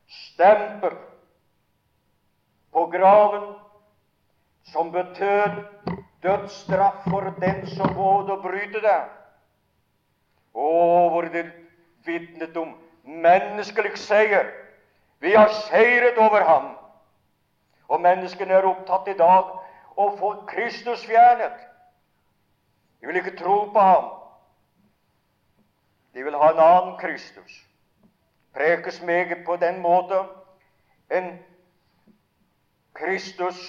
stemper 0.09 0.95
på 2.73 2.87
graven 2.87 3.55
som 4.73 4.93
betød 4.93 5.65
dødsstraff 6.23 7.05
for 7.11 7.33
den 7.41 7.67
som 7.67 7.97
våget 7.97 8.31
å 8.31 8.41
bryte 8.43 8.81
det. 8.81 9.01
Hvor 10.53 11.29
det 11.33 11.49
vitnet 12.05 12.57
om 12.57 12.75
menneskelig 13.05 13.97
seier. 13.99 14.49
Vi 15.21 15.35
har 15.35 15.53
seiret 15.69 16.19
over 16.19 16.45
ham. 16.47 16.71
Og 17.93 18.01
menneskene 18.01 18.57
er 18.57 18.65
opptatt 18.65 19.11
i 19.13 19.19
dag 19.19 19.51
å 20.01 20.09
få 20.17 20.33
Kristus 20.49 21.05
fjernet. 21.05 21.59
De 23.01 23.09
vil 23.09 23.19
ikke 23.21 23.37
tro 23.37 23.57
på 23.75 23.83
ham. 23.85 24.07
De 26.15 26.25
vil 26.25 26.39
ha 26.41 26.49
en 26.53 26.63
annen 26.63 26.95
Kristus. 27.01 27.59
Prekes 28.57 29.03
meget 29.03 29.45
på 29.45 29.57
den 29.61 29.81
måte 29.85 30.23
en 31.13 31.35
Kristus 32.97 33.61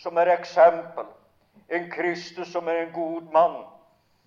som 0.00 0.16
er 0.16 0.32
eksempel. 0.38 1.04
En 1.68 1.90
Kristus 1.90 2.48
som 2.52 2.68
er 2.68 2.86
en 2.86 2.92
god 2.92 3.28
mann, 3.32 3.60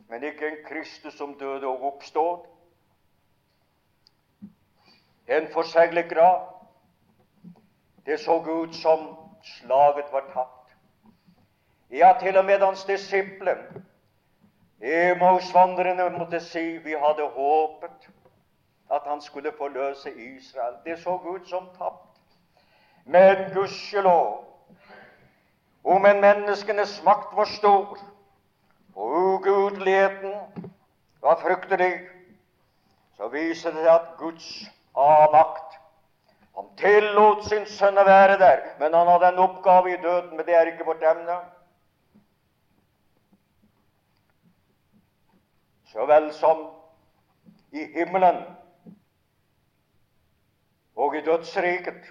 men 0.10 0.24
ikke 0.24 0.48
en 0.48 0.62
Kristus 0.68 1.18
som 1.18 1.34
døde 1.40 1.68
og 1.68 1.84
oppstod. 1.94 2.46
En 5.28 5.50
forseglet 5.54 6.10
grav. 6.10 6.50
Det 8.06 8.20
så 8.20 8.38
ut 8.38 8.76
som 8.76 9.23
slaget 9.44 10.12
var 10.12 10.24
tapt. 10.34 10.76
Ja, 11.92 12.14
til 12.20 12.38
og 12.38 12.46
med 12.46 12.60
hans 12.60 12.86
disipler, 12.86 13.56
Emausvandrerne, 14.82 16.10
måtte 16.18 16.40
si 16.40 16.78
vi 16.78 16.92
hadde 16.92 17.30
håpet 17.36 18.10
at 18.92 19.02
han 19.06 19.22
skulle 19.22 19.52
forløse 19.58 20.12
Israel. 20.12 20.76
Det 20.86 21.00
så 21.00 21.20
ut 21.26 21.50
som 21.50 21.70
tapt. 21.78 22.20
Men 23.06 23.54
gudskjelov, 23.54 24.46
om 25.84 26.06
en 26.06 26.22
menneskenes 26.22 27.04
makt 27.04 27.36
var 27.36 27.46
stor, 27.46 27.98
og 28.96 29.06
ugudeligheten 29.06 30.34
var 31.22 31.40
fryktelig, 31.40 32.00
så 33.18 33.28
viser 33.28 33.72
det 33.72 33.84
seg 33.84 33.94
at 33.94 34.14
Guds 34.18 34.48
avmakt 34.96 35.73
Han 36.56 36.70
tillot 36.78 37.46
sin 37.50 37.66
sønn 37.66 37.98
å 37.98 38.06
være 38.06 38.38
der, 38.38 38.62
men 38.80 38.94
han 38.94 39.10
hadde 39.10 39.32
en 39.34 39.42
oppgave 39.42 39.94
i 39.94 40.02
døden, 40.02 40.36
men 40.38 40.46
det 40.46 40.56
er 40.58 40.70
ikke 40.70 40.86
vårt 40.86 41.06
emne. 41.10 41.38
Så 45.94 46.06
vel 46.10 46.30
som 46.34 46.68
i 47.74 47.86
himmelen 47.96 48.44
og 50.96 51.18
i 51.18 51.22
dødsriket. 51.26 52.06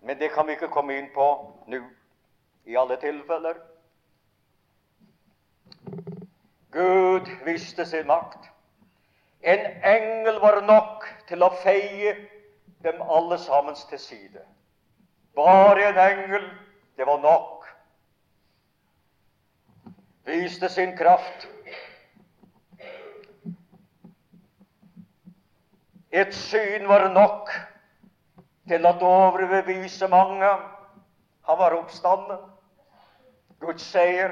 Men 0.00 0.20
det 0.20 0.30
kan 0.32 0.46
vi 0.46 0.56
ikke 0.56 0.72
komme 0.72 0.96
inn 0.96 1.10
på 1.14 1.26
nå 1.68 1.82
i 2.68 2.76
alle 2.76 2.96
tilfeller. 3.00 3.60
Gud 6.72 7.28
visste 7.44 7.84
sin 7.88 8.06
makt. 8.06 8.50
En 9.40 9.64
engel 9.88 10.40
var 10.40 10.60
nok 10.68 11.04
til 11.28 11.44
å 11.44 11.52
feie 11.62 12.14
dem 12.82 13.02
alle 13.02 13.38
sammen 13.38 13.74
til 13.74 13.98
side. 13.98 14.40
Bare 15.34 15.88
en 15.88 15.98
engel, 15.98 16.50
det 16.96 17.06
var 17.06 17.18
nok. 17.18 17.64
Viste 20.24 20.68
sin 20.68 20.96
kraft. 20.96 21.48
Et 26.10 26.34
syn 26.34 26.88
var 26.88 27.08
nok 27.08 27.50
til 28.68 28.86
at 28.86 29.02
overbevise 29.02 30.08
mange. 30.08 30.48
Han 31.48 31.58
var 31.58 31.76
oppstanden. 31.76 32.38
Guds 33.60 33.82
seier. 33.82 34.30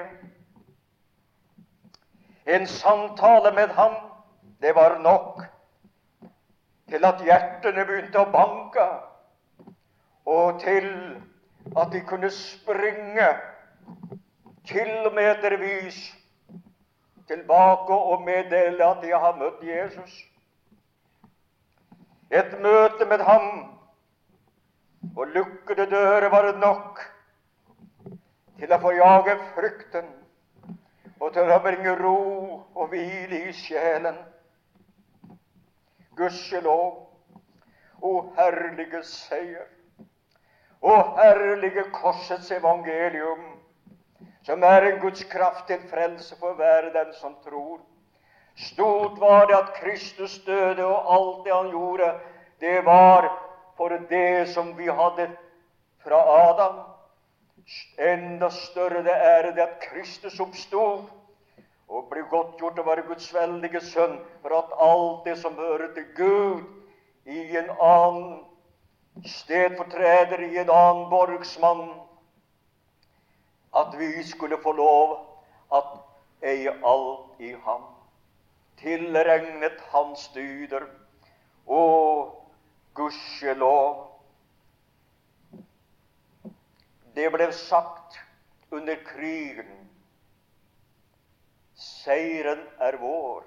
En 2.47 2.67
samtale 2.67 3.55
med 3.55 3.69
ham, 3.69 3.95
det 4.61 4.75
var 4.75 4.99
nok 4.99 5.56
til 6.89 7.05
at 7.05 7.23
hjertene 7.25 7.85
begynte 7.87 8.23
å 8.23 8.31
banke, 8.31 8.87
og 10.27 10.61
til 10.63 10.89
at 11.77 11.93
de 11.93 12.01
kunne 12.07 12.31
springe 12.31 13.29
kilometervis 14.67 15.99
tilbake 17.27 17.95
og 17.95 18.23
meddele 18.23 18.87
at 18.87 19.03
de 19.03 19.11
har 19.11 19.39
møtt 19.39 19.63
Jesus. 19.63 20.15
Et 22.31 22.55
møte 22.61 23.07
med 23.07 23.23
ham 23.23 23.49
og 25.17 25.27
lukkede 25.27 25.91
dører 25.91 26.29
var 26.31 26.53
nok 26.59 27.03
til 28.59 28.73
å 28.73 28.81
forjage 28.83 29.37
frykten 29.55 30.09
og 31.21 31.33
til 31.35 31.51
å 31.51 31.61
bringe 31.63 31.95
ro 31.99 32.17
og 32.75 32.89
hvile 32.91 33.47
i 33.49 33.53
sjelen. 33.55 34.19
Gudskjelov, 36.17 37.03
Å 38.03 38.13
herlige 38.37 39.03
seier, 39.09 39.69
Å 40.81 40.97
herlige 41.17 41.87
korsets 41.93 42.51
evangelium, 42.53 43.47
som 44.47 44.63
er 44.63 44.91
en 44.91 45.01
Guds 45.03 45.25
kraft 45.33 45.67
til 45.71 45.81
frelse 45.91 46.37
for 46.39 46.55
hver 46.59 46.91
den 46.95 47.13
som 47.19 47.35
tror. 47.45 47.81
Stort 48.57 49.19
var 49.21 49.49
det 49.49 49.57
at 49.57 49.73
Kristus 49.81 50.39
døde, 50.47 50.85
og 50.85 51.13
alt 51.17 51.45
det 51.45 51.55
han 51.55 51.73
gjorde, 51.73 52.13
det 52.61 52.85
var 52.87 53.29
for 53.77 53.93
det 54.11 54.49
som 54.53 54.73
vi 54.79 54.87
hadde 54.89 55.29
fra 56.05 56.21
Adam. 56.51 56.79
Enda 57.99 58.49
større 58.51 59.03
det 59.03 59.17
er 59.17 59.51
det 59.51 59.65
at 59.65 59.81
Kristus 59.91 60.41
oppstod 60.41 61.09
og 61.89 62.09
ble 62.11 62.25
godtgjort 62.31 62.81
å 62.83 62.87
være 62.87 63.07
Guds 63.07 63.29
veldige 63.35 63.81
sønn, 63.85 64.19
for 64.43 64.57
at 64.59 64.73
alt 64.83 65.29
det 65.29 65.37
som 65.43 65.55
hører 65.59 65.93
til 65.95 66.09
Gud, 66.17 66.65
i 67.27 67.57
en 67.59 67.71
annen 67.83 69.27
stedfortreder, 69.27 70.43
i 70.47 70.59
en 70.63 70.71
annen 70.71 71.07
borgsmann, 71.11 71.89
at 73.77 73.95
vi 73.99 74.11
skulle 74.25 74.59
få 74.63 74.73
lov 74.73 75.17
at 75.75 75.95
eie 76.47 76.73
alt 76.87 77.41
i 77.43 77.53
ham, 77.67 77.87
tilregnet 78.81 79.81
hans 79.93 80.29
dyder. 80.35 80.87
Å, 81.67 81.81
gudskjelov 82.95 84.05
Det 87.17 87.31
ble 87.33 87.47
sagt 87.57 88.19
under 88.71 88.99
krigen 89.09 89.86
Seieren 91.87 92.63
er 92.81 92.99
vår. 93.01 93.45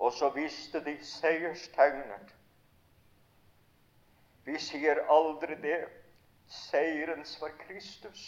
Og 0.00 0.12
så 0.16 0.30
visste 0.34 0.80
de 0.84 0.96
seierstegnet. 1.04 2.34
Vi 4.44 4.58
sier 4.58 5.02
aldri 5.12 5.58
det. 5.62 5.82
Seierens 6.50 7.36
var 7.42 7.52
Kristus. 7.66 8.22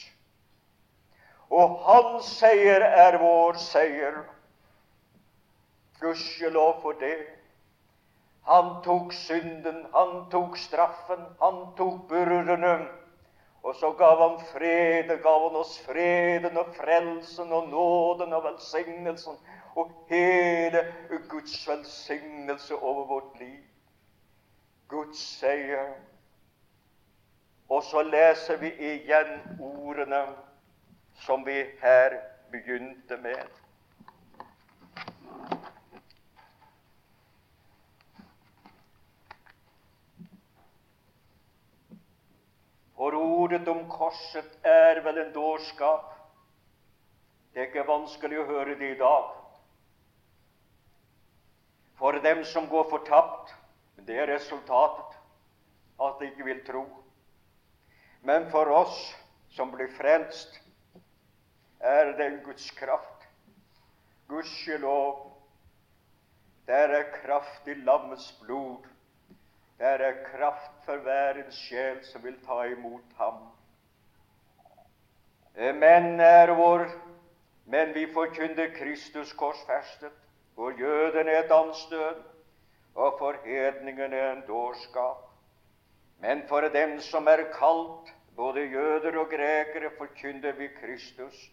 Og 1.50 1.78
hans 1.86 2.28
seier 2.38 2.84
er 2.86 3.18
vår 3.20 3.58
seier. 3.60 4.20
Gudskjelov 6.00 6.82
for 6.82 6.98
det. 7.00 7.18
Han 8.46 8.70
tok 8.82 9.12
synden, 9.14 9.84
han 9.94 10.14
tok 10.30 10.56
straffen, 10.58 11.26
han 11.40 11.60
tok 11.78 12.08
byrdene. 12.10 12.72
Og 13.62 13.74
så 13.74 13.92
gav 13.92 14.18
han 14.18 14.40
fred, 14.52 15.10
gav 15.22 15.48
han 15.48 15.56
oss 15.60 15.76
freden 15.86 16.56
og 16.58 16.74
frelsen 16.74 17.52
og 17.52 17.68
nåden 17.68 18.32
og 18.32 18.44
velsignelsen 18.44 19.38
og 19.78 19.92
hele 20.08 20.82
Guds 21.28 21.68
velsignelse 21.68 22.76
over 22.76 23.06
vårt 23.06 23.38
liv. 23.38 23.62
Guds 24.88 25.18
seier. 25.38 25.94
Og 27.68 27.82
så 27.82 28.02
leser 28.02 28.58
vi 28.60 28.72
igjen 28.76 29.38
ordene 29.60 30.26
som 31.22 31.46
vi 31.46 31.62
her 31.80 32.18
begynte 32.50 33.16
med. 33.16 33.61
For 43.02 43.14
ordet 43.18 43.66
om 43.66 43.80
korset 43.90 44.52
er 44.62 45.00
vel 45.02 45.16
en 45.18 45.32
dårskap. 45.34 46.04
Det 47.50 47.58
er 47.58 47.64
ikke 47.66 47.82
vanskelig 47.88 48.36
å 48.38 48.44
høre 48.46 48.76
det 48.78 48.92
i 48.92 48.98
dag. 49.00 49.32
For 51.98 52.20
dem 52.22 52.44
som 52.46 52.68
går 52.70 52.86
fortapt, 52.92 53.50
det 54.06 54.20
er 54.22 54.30
resultatet 54.30 55.18
at 55.98 56.22
de 56.22 56.28
ikke 56.30 56.46
vil 56.46 56.62
tro. 56.68 56.84
Men 58.22 58.46
for 58.54 58.70
oss 58.70 58.94
som 59.56 59.74
blir 59.74 59.90
frelst, 59.98 60.62
er 61.82 62.14
det 62.14 62.28
en 62.28 62.40
Guds 62.46 62.70
kraft. 62.78 63.26
Gudskjelov, 64.30 65.26
der 66.70 66.94
er 67.00 67.10
kraft 67.18 67.66
i 67.66 67.80
lammets 67.82 68.30
blod 68.46 68.86
der 69.82 70.04
er 70.06 70.20
kraft 70.30 70.84
for 70.86 71.02
hver 71.02 71.42
en 71.42 71.52
sjel 71.52 71.98
som 72.06 72.22
vil 72.22 72.36
ta 72.46 72.62
imot 72.70 73.16
ham. 73.18 73.40
Menn 75.58 75.80
men 75.82 76.20
er 76.22 76.54
vår 76.54 76.86
men 77.66 77.94
vi 77.94 78.06
forkynner 78.14 78.70
Kristus 78.76 79.32
korsfestet. 79.32 80.12
For 80.54 80.70
jødene 80.78 81.30
er 81.30 81.48
dansdød, 81.48 82.22
og 82.94 83.14
for 83.18 83.36
hedningene 83.44 84.32
en 84.32 84.42
dårskap. 84.46 85.28
Men 86.20 86.42
for 86.48 86.60
dem 86.60 87.00
som 87.00 87.26
er 87.26 87.44
kalt, 87.58 88.12
både 88.36 88.60
jøder 88.60 89.18
og 89.18 89.30
grekere, 89.30 89.90
forkynner 89.98 90.52
vi 90.52 90.68
Kristus, 90.80 91.50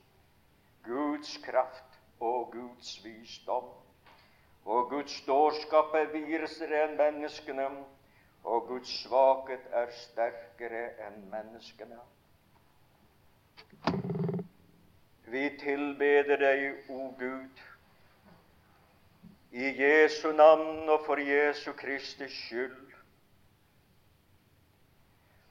Guds 0.83 1.37
kraft 1.37 1.99
og 2.19 2.51
Guds 2.51 3.05
visdom. 3.05 3.63
Og 4.65 4.89
Guds 4.89 5.21
dårskap 5.21 5.95
er 5.95 6.11
videre 6.11 6.83
enn 6.83 6.97
menneskene, 6.99 7.69
og 8.43 8.67
Guds 8.67 8.91
svakhet 9.03 9.65
er 9.71 9.91
sterkere 9.95 10.85
enn 11.07 11.19
menneskene. 11.31 11.99
Vi 15.29 15.43
tilbeder 15.61 16.39
deg, 16.41 16.85
o 16.89 17.11
Gud, 17.19 17.65
i 19.51 19.73
Jesu 19.81 20.31
navn 20.31 20.89
og 20.89 21.03
for 21.05 21.21
Jesu 21.21 21.71
Kristi 21.77 22.29
skyld. 22.29 22.93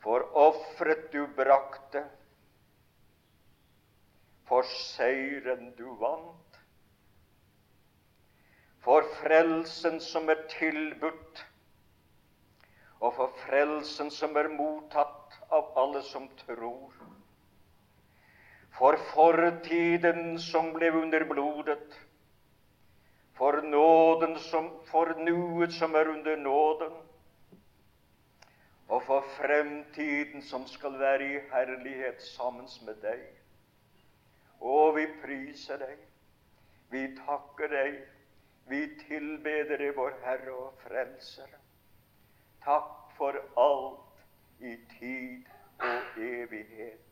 For 0.03 0.25
offeret 0.39 1.11
du 1.13 1.27
brakte, 1.37 2.05
for 4.49 4.67
seieren 4.73 5.75
du 5.79 5.91
vant, 6.01 6.61
for 8.87 9.05
frelsen 9.19 9.99
som 10.01 10.31
er 10.33 10.47
tilbudt, 10.55 11.45
og 13.01 13.15
for 13.15 13.35
frelsen 13.45 14.11
som 14.11 14.37
er 14.37 14.49
mottatt 14.51 15.37
av 15.55 15.71
alle 15.79 16.03
som 16.03 16.27
tror. 16.41 16.95
For 18.79 18.99
fortiden 19.13 20.39
som 20.43 20.73
ble 20.75 20.91
under 20.95 21.25
blodet, 21.31 21.95
for 23.39 23.61
nåden 23.63 24.39
som, 24.39 24.71
for 24.91 25.15
nuet 25.19 25.75
som 25.75 25.95
er 25.95 26.11
under 26.11 26.37
nåden, 26.37 26.97
og 28.89 29.03
for 29.07 29.27
fremtiden 29.37 30.43
som 30.43 30.67
skal 30.67 30.99
være 30.99 31.27
i 31.27 31.41
herlighet 31.53 32.23
sammen 32.23 32.67
med 32.87 32.99
deg. 33.05 33.23
Å, 34.59 34.91
vi 34.97 35.07
priser 35.23 35.79
deg, 35.79 36.03
vi 36.91 37.05
takker 37.21 37.71
deg, 37.71 37.99
vi 38.71 38.83
tilbeder 39.05 39.79
deg, 39.85 39.95
vår 39.97 40.17
Herre 40.25 40.57
og 40.57 40.87
Frelser. 40.87 41.53
Takk 42.65 43.13
for 43.17 43.35
alt 43.57 44.25
i 44.61 44.77
tid 44.99 45.45
og 45.79 46.23
evighet. 46.23 47.08